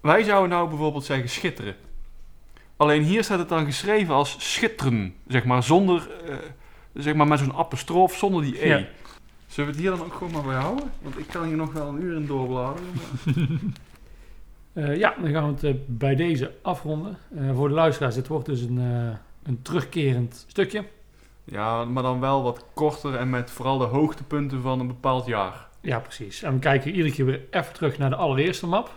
wij 0.00 0.22
zouden 0.22 0.50
nou 0.50 0.68
bijvoorbeeld 0.68 1.04
zeggen 1.04 1.28
schitteren. 1.28 1.74
Alleen 2.76 3.02
hier 3.02 3.24
staat 3.24 3.38
het 3.38 3.48
dan 3.48 3.64
geschreven 3.64 4.14
als 4.14 4.36
schitteren. 4.52 5.14
Zeg 5.26 5.44
maar 5.44 5.62
zonder... 5.62 6.10
eh, 6.28 6.36
zeg 6.94 7.14
maar 7.14 7.26
met 7.26 7.38
zo'n 7.38 7.54
apostrof, 7.54 8.14
zonder 8.16 8.42
die 8.42 8.64
e. 8.64 8.68
Ja. 8.68 8.86
Zullen 9.46 9.70
we 9.70 9.76
het 9.76 9.86
hier 9.86 9.90
dan 9.96 10.04
ook 10.06 10.14
gewoon 10.14 10.32
maar 10.32 10.42
bij 10.42 10.54
houden? 10.60 10.90
Want 11.02 11.18
ik 11.18 11.26
kan 11.26 11.44
hier 11.46 11.56
nog 11.56 11.72
wel 11.72 11.88
een 11.88 12.02
uur 12.02 12.16
in 12.16 12.26
doorbladeren. 12.26 12.88
maar- 12.94 13.34
Eh, 14.72 14.96
ja, 14.98 15.14
dan 15.20 15.30
gaan 15.30 15.46
we 15.46 15.52
het 15.54 15.64
eh, 15.64 15.82
bij 15.86 16.14
deze 16.14 16.52
afronden. 16.62 17.18
Eh, 17.36 17.54
voor 17.54 17.68
de 17.68 17.74
luisteraars, 17.74 18.14
dit 18.14 18.26
wordt 18.28 18.46
dus 18.46 18.60
een, 18.60 18.78
eh, 18.78 19.16
een 19.42 19.62
terugkerend 19.62 20.44
stukje. 20.48 20.84
Ja, 21.44 21.84
maar 21.84 22.02
dan 22.02 22.20
wel 22.20 22.42
wat 22.42 22.64
korter 22.74 23.14
en 23.14 23.30
met 23.30 23.50
vooral 23.50 23.78
de 23.78 23.84
hoogtepunten 23.84 24.62
van 24.62 24.80
een 24.80 24.86
bepaald 24.86 25.26
jaar. 25.26 25.68
Ja, 25.80 25.98
precies. 25.98 26.42
En 26.42 26.52
we 26.52 26.58
kijken 26.58 26.90
iedere 26.90 27.12
keer 27.14 27.24
weer 27.24 27.40
even 27.50 27.72
terug 27.74 27.98
naar 27.98 28.10
de 28.10 28.16
allereerste 28.16 28.66
map. 28.66 28.90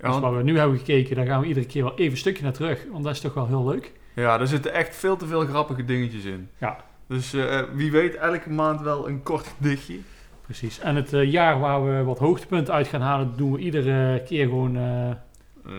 Ja, 0.00 0.08
Dus 0.10 0.18
wat 0.20 0.34
we 0.34 0.42
nu 0.42 0.58
hebben 0.58 0.78
gekeken, 0.78 1.16
daar 1.16 1.26
gaan 1.26 1.40
we 1.40 1.46
iedere 1.46 1.66
keer 1.66 1.82
wel 1.82 1.92
even 1.96 2.10
een 2.10 2.16
stukje 2.16 2.42
naar 2.42 2.52
terug. 2.52 2.84
Want 2.92 3.04
dat 3.04 3.14
is 3.14 3.20
toch 3.20 3.34
wel 3.34 3.46
heel 3.46 3.64
leuk. 3.66 3.92
ja, 4.14 4.40
er 4.40 4.46
zitten 4.46 4.72
echt 4.72 4.96
veel 4.96 5.16
te 5.16 5.26
veel 5.26 5.46
grappige 5.46 5.84
dingetjes 5.84 6.24
in. 6.24 6.48
Ja. 6.58 6.76
Dus 7.06 7.32
eh, 7.32 7.60
wie 7.72 7.90
weet, 7.90 8.14
elke 8.14 8.50
maand 8.50 8.80
wel 8.80 9.08
een 9.08 9.22
kort 9.22 9.46
gedichtje. 9.56 9.98
Precies. 10.42 10.78
En 10.80 10.96
het 10.96 11.12
eh, 11.12 11.30
jaar 11.32 11.58
waar 11.60 11.84
we 11.84 12.02
wat 12.02 12.18
hoogtepunten 12.18 12.74
uit 12.74 12.86
gaan 12.88 13.00
halen, 13.00 13.32
doen 13.36 13.52
we 13.52 13.58
iedere 13.58 14.22
keer 14.22 14.44
gewoon 14.44 14.76
eh, 14.76 15.10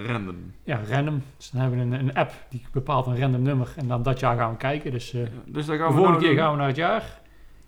Random. 0.08 0.54
ja, 0.63 0.80
random. 0.89 1.23
Dus 1.38 1.49
dan 1.49 1.62
hebben 1.62 1.80
we 1.80 1.86
een, 1.86 1.99
een 2.08 2.13
app 2.13 2.32
die 2.49 2.65
bepaalt 2.71 3.06
een 3.08 3.19
random 3.19 3.41
nummer. 3.41 3.73
En 3.75 3.88
dan 3.88 4.04
dat 4.04 4.19
jaar 4.19 4.38
gaan 4.38 4.52
we 4.52 4.58
kijken. 4.58 4.91
Dus 4.91 5.13
eh, 5.13 5.21
Dus 5.45 5.65
de 5.65 5.78
gaan 5.78 5.88
we 5.88 5.93
volgende 5.93 6.08
nou 6.10 6.19
keer 6.19 6.30
doen. 6.30 6.38
gaan 6.39 6.52
we 6.52 6.58
naar 6.58 6.67
het 6.67 6.75
jaar 6.75 7.19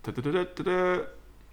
Tudududududu. 0.01 1.01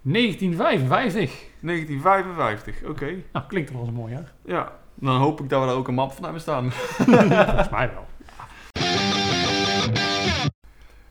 1955. 0.03 1.45
1955, 1.61 2.83
oké. 2.89 3.15
Nou, 3.33 3.47
klinkt 3.47 3.71
wel 3.71 3.79
als 3.81 3.89
een 3.89 3.95
mooi 3.95 4.13
jaar. 4.13 4.33
Ja, 4.45 4.73
dan 4.95 5.17
hoop 5.17 5.41
ik 5.41 5.49
dat 5.49 5.61
we 5.61 5.67
daar 5.67 5.77
ook 5.77 5.89
een 5.89 5.95
map 5.95 6.13
van 6.13 6.23
hebben 6.25 6.41
staan. 6.41 6.71
Volgens 7.47 7.69
mij 7.69 7.91
wel. 7.95 8.07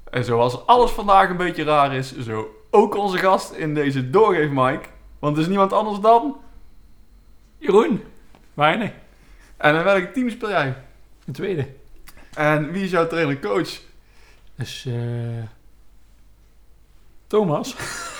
En 0.09 0.23
zoals 0.25 0.65
alles 0.65 0.91
vandaag 0.91 1.29
een 1.29 1.37
beetje 1.37 1.63
raar 1.63 1.93
is, 1.95 2.17
zo 2.17 2.47
ook 2.71 2.95
onze 2.95 3.17
gast 3.17 3.51
in 3.51 3.73
deze 3.73 4.09
doorgeef 4.09 4.49
Mike. 4.49 4.85
Want 5.19 5.35
het 5.35 5.43
is 5.45 5.49
niemand 5.49 5.73
anders 5.73 5.99
dan... 5.99 6.37
Jeroen. 7.57 8.03
Weinig. 8.53 8.91
En 9.57 9.75
in 9.75 9.83
welk 9.83 10.13
team 10.13 10.29
speel 10.29 10.49
jij? 10.49 10.75
Een 11.25 11.33
tweede. 11.33 11.67
En 12.33 12.71
wie 12.71 12.83
is 12.83 12.91
jouw 12.91 13.07
trainer-coach? 13.07 13.79
Dus 14.55 14.85
eh 14.85 14.93
Thomas. 17.27 17.75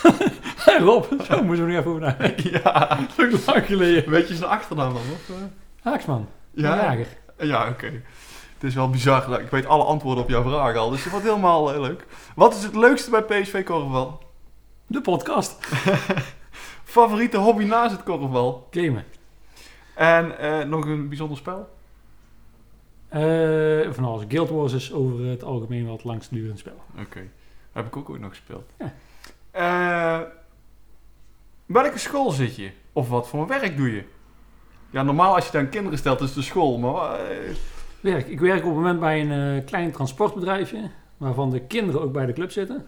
en 0.66 0.84
Rob. 0.84 1.04
Zo 1.24 1.44
moeten 1.44 1.66
we 1.66 1.72
nog 1.72 1.80
even 1.80 1.86
over 1.90 2.02
nadenken. 2.02 2.52
ja, 2.64 3.00
Dat 3.18 3.32
is 3.34 3.46
lang 3.46 3.66
geleden. 3.66 4.10
weet 4.10 4.28
je 4.28 4.36
zijn 4.36 4.50
achternaam 4.50 4.94
dan? 4.94 5.02
Of? 5.02 5.30
eh? 5.30 5.36
Haaksman. 5.82 6.30
Ja, 6.52 6.76
Jager. 6.76 7.08
ja 7.40 7.70
oké. 7.70 7.86
Het 8.54 8.64
is 8.70 8.76
wel 8.76 8.90
bizar. 8.90 9.28
dat- 9.30 9.40
Ik 9.40 9.50
weet 9.50 9.66
alle 9.66 9.84
antwoorden 9.84 10.24
op 10.24 10.30
jouw 10.30 10.44
vragen 10.44 10.80
al, 10.80 10.90
dus 10.90 11.02
het 11.04 11.12
wordt 11.12 11.26
helemaal 11.28 11.74
eh, 11.74 11.80
leuk. 11.82 12.06
Wat 12.36 12.56
is 12.56 12.64
het 12.64 12.76
leukste 12.76 13.10
bij 13.10 13.24
PSV 13.24 13.64
korfbal? 13.64 14.22
De 14.88 15.02
podcast. 15.02 15.58
Favoriete 16.84 17.38
hobby 17.38 17.64
naast 17.64 17.92
het 17.92 18.04
korfbal? 18.04 18.68
Gamen. 18.72 19.04
En 19.98 20.40
eh, 20.40 20.68
nog 20.68 20.86
een 20.86 21.08
bijzonder 21.08 21.38
spel? 21.38 21.70
Eh 23.08 23.92
van 23.92 24.04
alles. 24.04 24.24
Guild 24.28 24.50
Wars 24.50 24.74
is 24.74 24.94
over 24.94 25.26
het 25.26 25.44
algemeen 25.44 25.84
wel 25.84 25.94
het 25.94 26.04
langst 26.04 26.32
spel. 26.56 26.82
Oké, 27.00 27.20
heb 27.72 27.86
ik 27.86 27.98
ook 27.98 28.10
ooit 28.10 28.22
nog 28.22 28.30
gespeeld. 28.30 28.72
Ja. 28.78 28.94
Eh, 29.52 30.28
welke 31.66 31.98
school 31.98 32.32
zit 32.32 32.56
je? 32.56 32.72
Of 32.94 33.10
wat 33.10 33.28
voor 33.28 33.48
werk 33.48 33.78
doe 33.78 33.92
je? 33.92 34.04
Ja, 34.90 35.04
normaal 35.04 35.36
als 35.36 35.50
je 35.50 35.58
aan 35.58 35.70
kinderen 35.70 35.98
stelt 35.98 36.22
is 36.22 36.26
het 36.26 36.36
de 36.36 36.42
school, 36.42 36.78
maar... 36.78 37.20
Werk. 38.00 38.28
Ik 38.28 38.40
werk 38.40 38.60
op 38.60 38.66
het 38.66 38.76
moment 38.76 39.00
bij 39.00 39.30
een 39.30 39.64
klein 39.64 39.92
transportbedrijfje. 39.92 40.90
Waarvan 41.18 41.50
de 41.50 41.60
kinderen 41.60 42.02
ook 42.02 42.12
bij 42.12 42.26
de 42.26 42.34
club 42.34 42.52
zitten. 42.52 42.88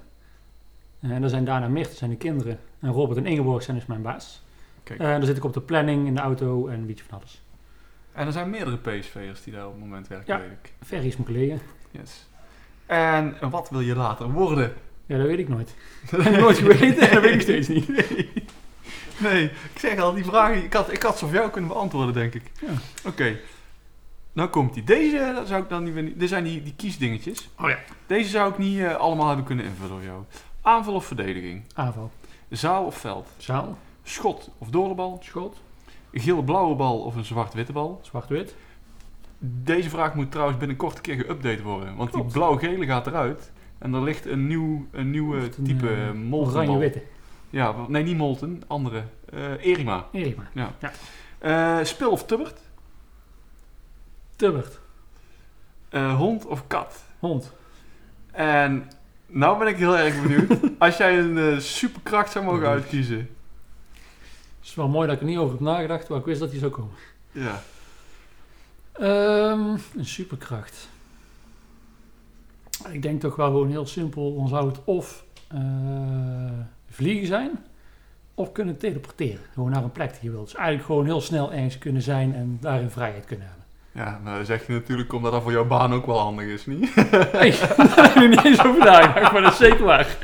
En 1.00 1.22
dat 1.22 1.30
zijn 1.30 1.45
daarna 1.45 1.67
dat 1.88 1.98
zijn 1.98 2.10
de 2.10 2.17
kinderen. 2.17 2.60
En 2.80 2.91
Robert 2.91 3.17
en 3.17 3.26
Ingeborg 3.26 3.63
zijn 3.63 3.78
dus 3.78 3.86
mijn 3.86 4.02
baas. 4.02 4.41
Kijk. 4.84 5.00
Eh 5.00 5.06
daar 5.06 5.24
zit 5.24 5.38
ik 5.38 5.44
op 5.44 5.54
de 5.54 5.62
planning, 5.62 6.08
in 6.08 6.15
de 6.15 6.22
auto 6.22 6.68
en 6.68 6.86
beetje 6.86 7.04
van 7.08 7.18
alles. 7.18 7.42
en 8.13 8.26
er 8.26 8.32
zijn 8.32 8.50
meerdere 8.50 8.78
PSV'ers 8.78 9.44
die 9.44 9.54
daar 9.54 9.65
op 9.65 9.72
het 9.72 9.82
moment 9.82 10.08
werken, 10.08 10.34
Ja. 10.36 10.42
weet 10.42 10.52
ik. 10.63 10.74
Ferry 10.88 11.08
is 11.08 11.18
mijn 11.18 11.28
collega. 11.28 11.56
Yes. 11.92 12.28
En 12.86 13.36
wat 13.50 13.70
wil 13.70 13.80
je 13.80 13.96
later 13.96 14.32
worden? 14.32 14.74
Ja, 15.06 15.18
dat 15.18 15.28
weet 15.28 15.39
ik 15.39 15.48
nooit. 15.50 15.76
Dat 16.12 16.24
heb 16.24 16.34
ik 16.34 16.39
nooit 16.39 16.58
geweten 16.58 17.08
en 17.10 17.13
dat 17.13 17.24
weet 17.24 17.34
ik 17.34 17.42
steeds 17.42 17.68
niet. 17.68 17.88
Nee. 17.88 18.32
Nee, 19.20 19.44
ik 19.46 19.80
zeg 19.80 20.00
al, 20.00 20.13
die 20.13 20.24
vragen, 20.26 20.63
ik 20.63 20.74
had, 20.74 20.92
ik 20.92 21.02
had 21.04 21.18
ze 21.18 21.26
voor 21.26 21.36
jou 21.36 21.50
kunnen 21.50 21.70
beantwoorden, 21.70 22.13
denk 22.13 22.34
ik. 22.34 22.44
Ja. 22.62 22.68
Oké. 23.10 23.38
Nou 24.34 24.50
komt 24.50 24.74
die. 24.74 24.84
Deze 24.84 25.32
dat 25.36 25.48
zou 25.48 25.63
ik 25.63 25.70
dan 25.70 25.84
niet 25.84 25.96
niet... 25.96 26.20
Dit 26.20 26.30
zijn 26.30 26.44
die, 26.44 26.63
die 26.63 26.74
kiesdingetjes. 26.76 27.50
Oh 27.62 27.70
ja. 27.70 27.78
Deze 28.08 28.30
zou 28.30 28.52
ik 28.52 28.58
niet 28.58 28.80
eh, 28.80 28.96
allemaal 28.96 29.28
hebben 29.28 29.46
kunnen 29.46 29.65
invullen 29.65 29.89
door 29.89 30.04
jou. 30.04 30.24
Aanval 30.62 30.94
of 30.94 31.06
verdediging? 31.06 31.63
Aanval. 31.76 32.12
Zaal 32.50 32.86
of 32.86 32.98
veld? 32.98 33.28
Zaal. 33.38 33.78
Schot 34.10 34.50
of 34.58 34.69
doorlebal? 34.69 35.19
Schot. 35.24 35.58
Geel-blauwe 36.13 36.76
bal 36.76 37.00
of 37.00 37.15
een 37.15 37.26
zwart-witte 37.26 37.72
bal? 37.72 38.00
Zwart-wit. 38.02 38.56
Deze 39.39 39.89
vraag 39.89 40.15
moet 40.15 40.32
trouwens 40.32 40.60
binnenkort 40.60 40.95
een 40.95 41.02
keer 41.02 41.26
geüpdate 41.26 41.63
worden. 41.63 41.95
Want 41.95 42.13
die 42.13 42.24
blauw-gele 42.24 42.86
gaat 42.86 43.08
eruit. 43.08 43.52
En 43.78 43.93
er 43.93 44.02
ligt 44.02 44.26
een, 44.26 44.48
nieuw, 44.48 44.88
een 44.91 45.12
nieuwe 45.12 45.38
een, 45.38 45.63
type 45.63 45.89
eh, 45.89 46.08
uh, 46.08 46.12
molten. 46.12 46.54
Oranje-witte. 46.54 47.02
Ja, 47.50 47.76
nee, 47.88 48.04
niet 48.04 48.17
Molten, 48.17 48.62
andere. 48.67 49.04
Eh, 49.30 49.65
Erima. 49.65 50.08
Erima. 50.12 50.43
Eh, 51.39 51.80
spil 51.84 52.12
of 52.12 52.26
tubbert? 52.26 52.60
Tubbert. 54.36 54.80
Eh, 55.89 56.15
hond 56.17 56.45
of 56.45 56.67
kat? 56.67 57.04
Hond. 57.19 57.54
En 58.32 58.89
nou 59.28 59.58
ben 59.58 59.67
ik 59.67 59.78
heel 59.78 59.98
erg 59.98 60.22
benieuwd. 60.22 60.60
Als 60.78 60.98
jij 60.98 61.19
een 61.19 61.38
eh, 61.38 61.60
superkracht 61.60 62.32
zou 62.32 62.45
mogen 62.45 62.67
uitkiezen. 62.67 63.30
Het 64.70 64.78
is 64.78 64.84
wel 64.84 64.94
mooi 64.94 65.08
dat 65.08 65.16
ik 65.16 65.22
er 65.22 65.28
niet 65.28 65.38
over 65.38 65.52
heb 65.52 65.60
nagedacht, 65.60 66.10
maar 66.10 66.20
ik 66.20 66.26
wist 66.26 66.40
dat 66.40 66.52
die 66.52 66.60
zou 66.60 66.72
komen. 66.72 66.94
Ja. 67.32 67.62
Ehm, 68.92 69.78
een 69.98 70.06
superkracht. 70.06 70.90
Ik 72.92 73.02
denk 73.02 73.22
toch 73.22 73.36
wel 73.36 73.46
gewoon 73.46 73.70
heel 73.70 73.86
simpel. 73.86 74.36
Dan 74.36 74.48
zou 74.48 74.68
het 74.68 74.80
of 74.84 75.24
eh, 75.48 75.60
vliegen 76.90 77.28
zijn, 77.28 77.52
of 78.34 78.52
kunnen 78.52 78.78
teleporteren. 78.78 79.46
Gewoon 79.54 79.70
naar 79.70 79.84
een 79.84 79.92
plek 79.92 80.12
die 80.12 80.20
je 80.22 80.32
wilt. 80.32 80.46
Dus 80.46 80.56
eigenlijk 80.56 80.86
gewoon 80.86 81.06
heel 81.06 81.22
snel 81.22 81.54
ergens 81.54 81.78
kunnen 81.78 82.02
zijn 82.02 82.36
en 82.36 82.58
daar 82.62 82.82
in 82.82 82.90
vrijheid 82.90 83.26
kunnen 83.26 83.48
hebben. 83.48 83.66
Ja, 83.92 84.20
nou 84.24 84.46
zeg 84.46 84.68
je 84.68 84.74
natuurlijk 84.74 85.14
omdat 85.14 85.32
dat 85.32 85.42
voor 85.42 85.52
jouw 85.52 85.68
baan 85.68 85.94
ook 85.94 86.06
wel 86.06 86.20
handig 86.20 86.46
is, 86.46 86.66
niet? 86.66 86.96
Nee, 87.34 87.52
daar 87.78 88.14
heb 88.14 88.24
ik 88.24 88.30
niet 88.30 88.46
eens 88.46 88.66
over 88.66 88.86
nagedacht, 88.86 89.32
maar 89.32 89.42
dat 89.42 89.52
is 89.52 89.58
zeker 89.58 89.86
waar. 89.86 90.18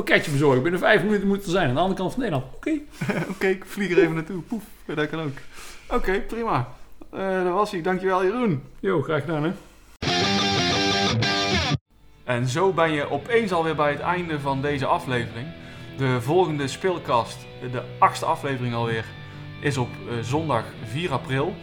Pakketje 0.00 0.30
verzorgen, 0.30 0.62
binnen 0.62 0.80
vijf 0.80 1.02
minuten 1.02 1.28
moet 1.28 1.36
het 1.36 1.44
er 1.44 1.50
zijn. 1.50 1.68
Aan 1.68 1.74
de 1.74 1.80
andere 1.80 1.98
kant 1.98 2.12
van 2.12 2.22
Nederland. 2.22 2.54
Oké. 2.54 2.70
Oké, 3.34 3.46
ik 3.46 3.64
vlieg 3.66 3.90
er 3.90 3.98
even 3.98 4.14
naartoe. 4.14 4.42
Poef, 4.42 4.62
dat 4.86 5.08
kan 5.08 5.20
ook. 5.20 5.32
Oké, 5.88 6.20
prima. 6.20 6.68
Eh 7.10 7.44
dat 7.44 7.52
was 7.52 7.70
hij. 7.70 7.82
Dankjewel 7.82 8.24
Jeroen. 8.24 8.62
Jo, 8.78 9.02
graag 9.02 9.20
gedaan 9.20 9.42
hè. 9.42 9.52
En 12.24 12.48
zo 12.48 12.72
ben 12.72 12.92
je 12.92 13.10
opeens 13.10 13.52
alweer 13.52 13.76
bij 13.76 13.90
het 13.90 14.00
einde 14.00 14.40
van 14.40 14.62
deze 14.62 14.86
aflevering. 14.86 15.46
De 15.96 16.20
volgende 16.20 16.68
speelkast, 16.68 17.38
de 17.72 17.82
achtste 17.98 18.24
aflevering 18.24 18.74
alweer, 18.74 19.04
is 19.60 19.76
op 19.76 19.88
eh, 19.88 20.18
zondag 20.22 20.64
4 20.84 21.12
april. 21.12 21.54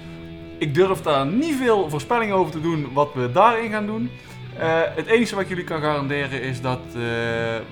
Ik 0.57 0.73
durf 0.73 1.01
daar 1.01 1.25
niet 1.25 1.55
veel 1.55 1.89
voorspellingen 1.89 2.35
over 2.35 2.51
te 2.51 2.61
doen 2.61 2.93
wat 2.93 3.13
we 3.13 3.31
daarin 3.31 3.71
gaan 3.71 3.85
doen. 3.85 4.09
Eh, 4.59 4.81
het 4.95 5.05
enige 5.05 5.35
wat 5.35 5.43
ik 5.43 5.49
jullie 5.49 5.63
kan 5.63 5.81
garanderen 5.81 6.41
is 6.41 6.61
dat 6.61 6.81
eh, 6.87 6.93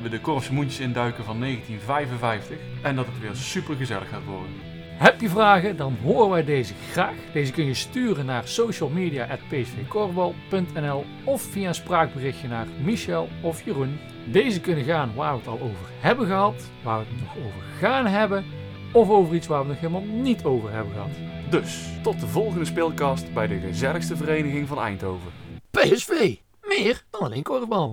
we 0.02 0.10
de 0.10 0.20
Korfse 0.22 0.54
Moentjes 0.54 0.80
induiken 0.80 1.24
van 1.24 1.40
1955. 1.40 2.58
En 2.82 2.96
dat 2.96 3.06
het 3.06 3.20
weer 3.20 3.36
super 3.36 3.76
gezellig 3.76 4.10
gaat 4.10 4.26
worden. 4.26 4.52
Heb 4.98 5.22
je 5.22 5.30
vragen, 5.30 5.78
dan 5.78 5.98
horen 6.04 6.30
wij 6.30 6.44
deze 6.44 6.74
graag. 6.92 7.16
Deze 7.34 7.52
kun 7.52 7.66
je 7.66 7.74
sturen 7.74 8.26
naar 8.26 8.48
socialmedia.psvkorfbal.nl 8.48 11.06
of 11.24 11.42
via 11.42 11.68
een 11.68 11.76
spraakberichtje 11.76 12.48
naar 12.48 12.68
Michel 12.84 13.30
of 13.42 13.66
Jeroen. 13.66 14.00
Deze 14.26 14.62
kunnen 14.62 14.84
gaan 14.84 15.12
waar 15.16 15.32
we 15.32 15.38
het 15.38 15.48
al 15.48 15.60
over 15.62 15.86
hebben 16.00 16.28
gehad, 16.28 16.70
waar 16.84 17.00
we 17.00 17.06
het 17.10 17.20
nog 17.20 17.38
over 17.38 17.62
gaan 17.80 18.06
hebben, 18.06 18.46
of 18.92 19.10
over 19.10 19.36
iets 19.36 19.48
waar 19.48 19.66
we 19.66 19.72
het 19.72 19.82
nog 19.82 19.92
helemaal 19.92 20.16
niet 20.22 20.44
over 20.44 20.72
hebben 20.72 20.94
gehad. 20.94 21.12
Dus, 21.50 21.90
tot 22.02 22.20
de 22.20 22.28
volgende 22.28 22.66
speelkast 22.66 23.34
bij 23.34 23.48
de 23.48 23.60
gezelligste 23.60 24.16
vereniging 24.16 24.68
van 24.68 24.80
Eindhoven. 24.80 25.32
PSV. 25.72 26.36
Meer 26.76 27.04
dan 27.10 27.22
alleen 27.22 27.44
korfbal. 27.44 27.84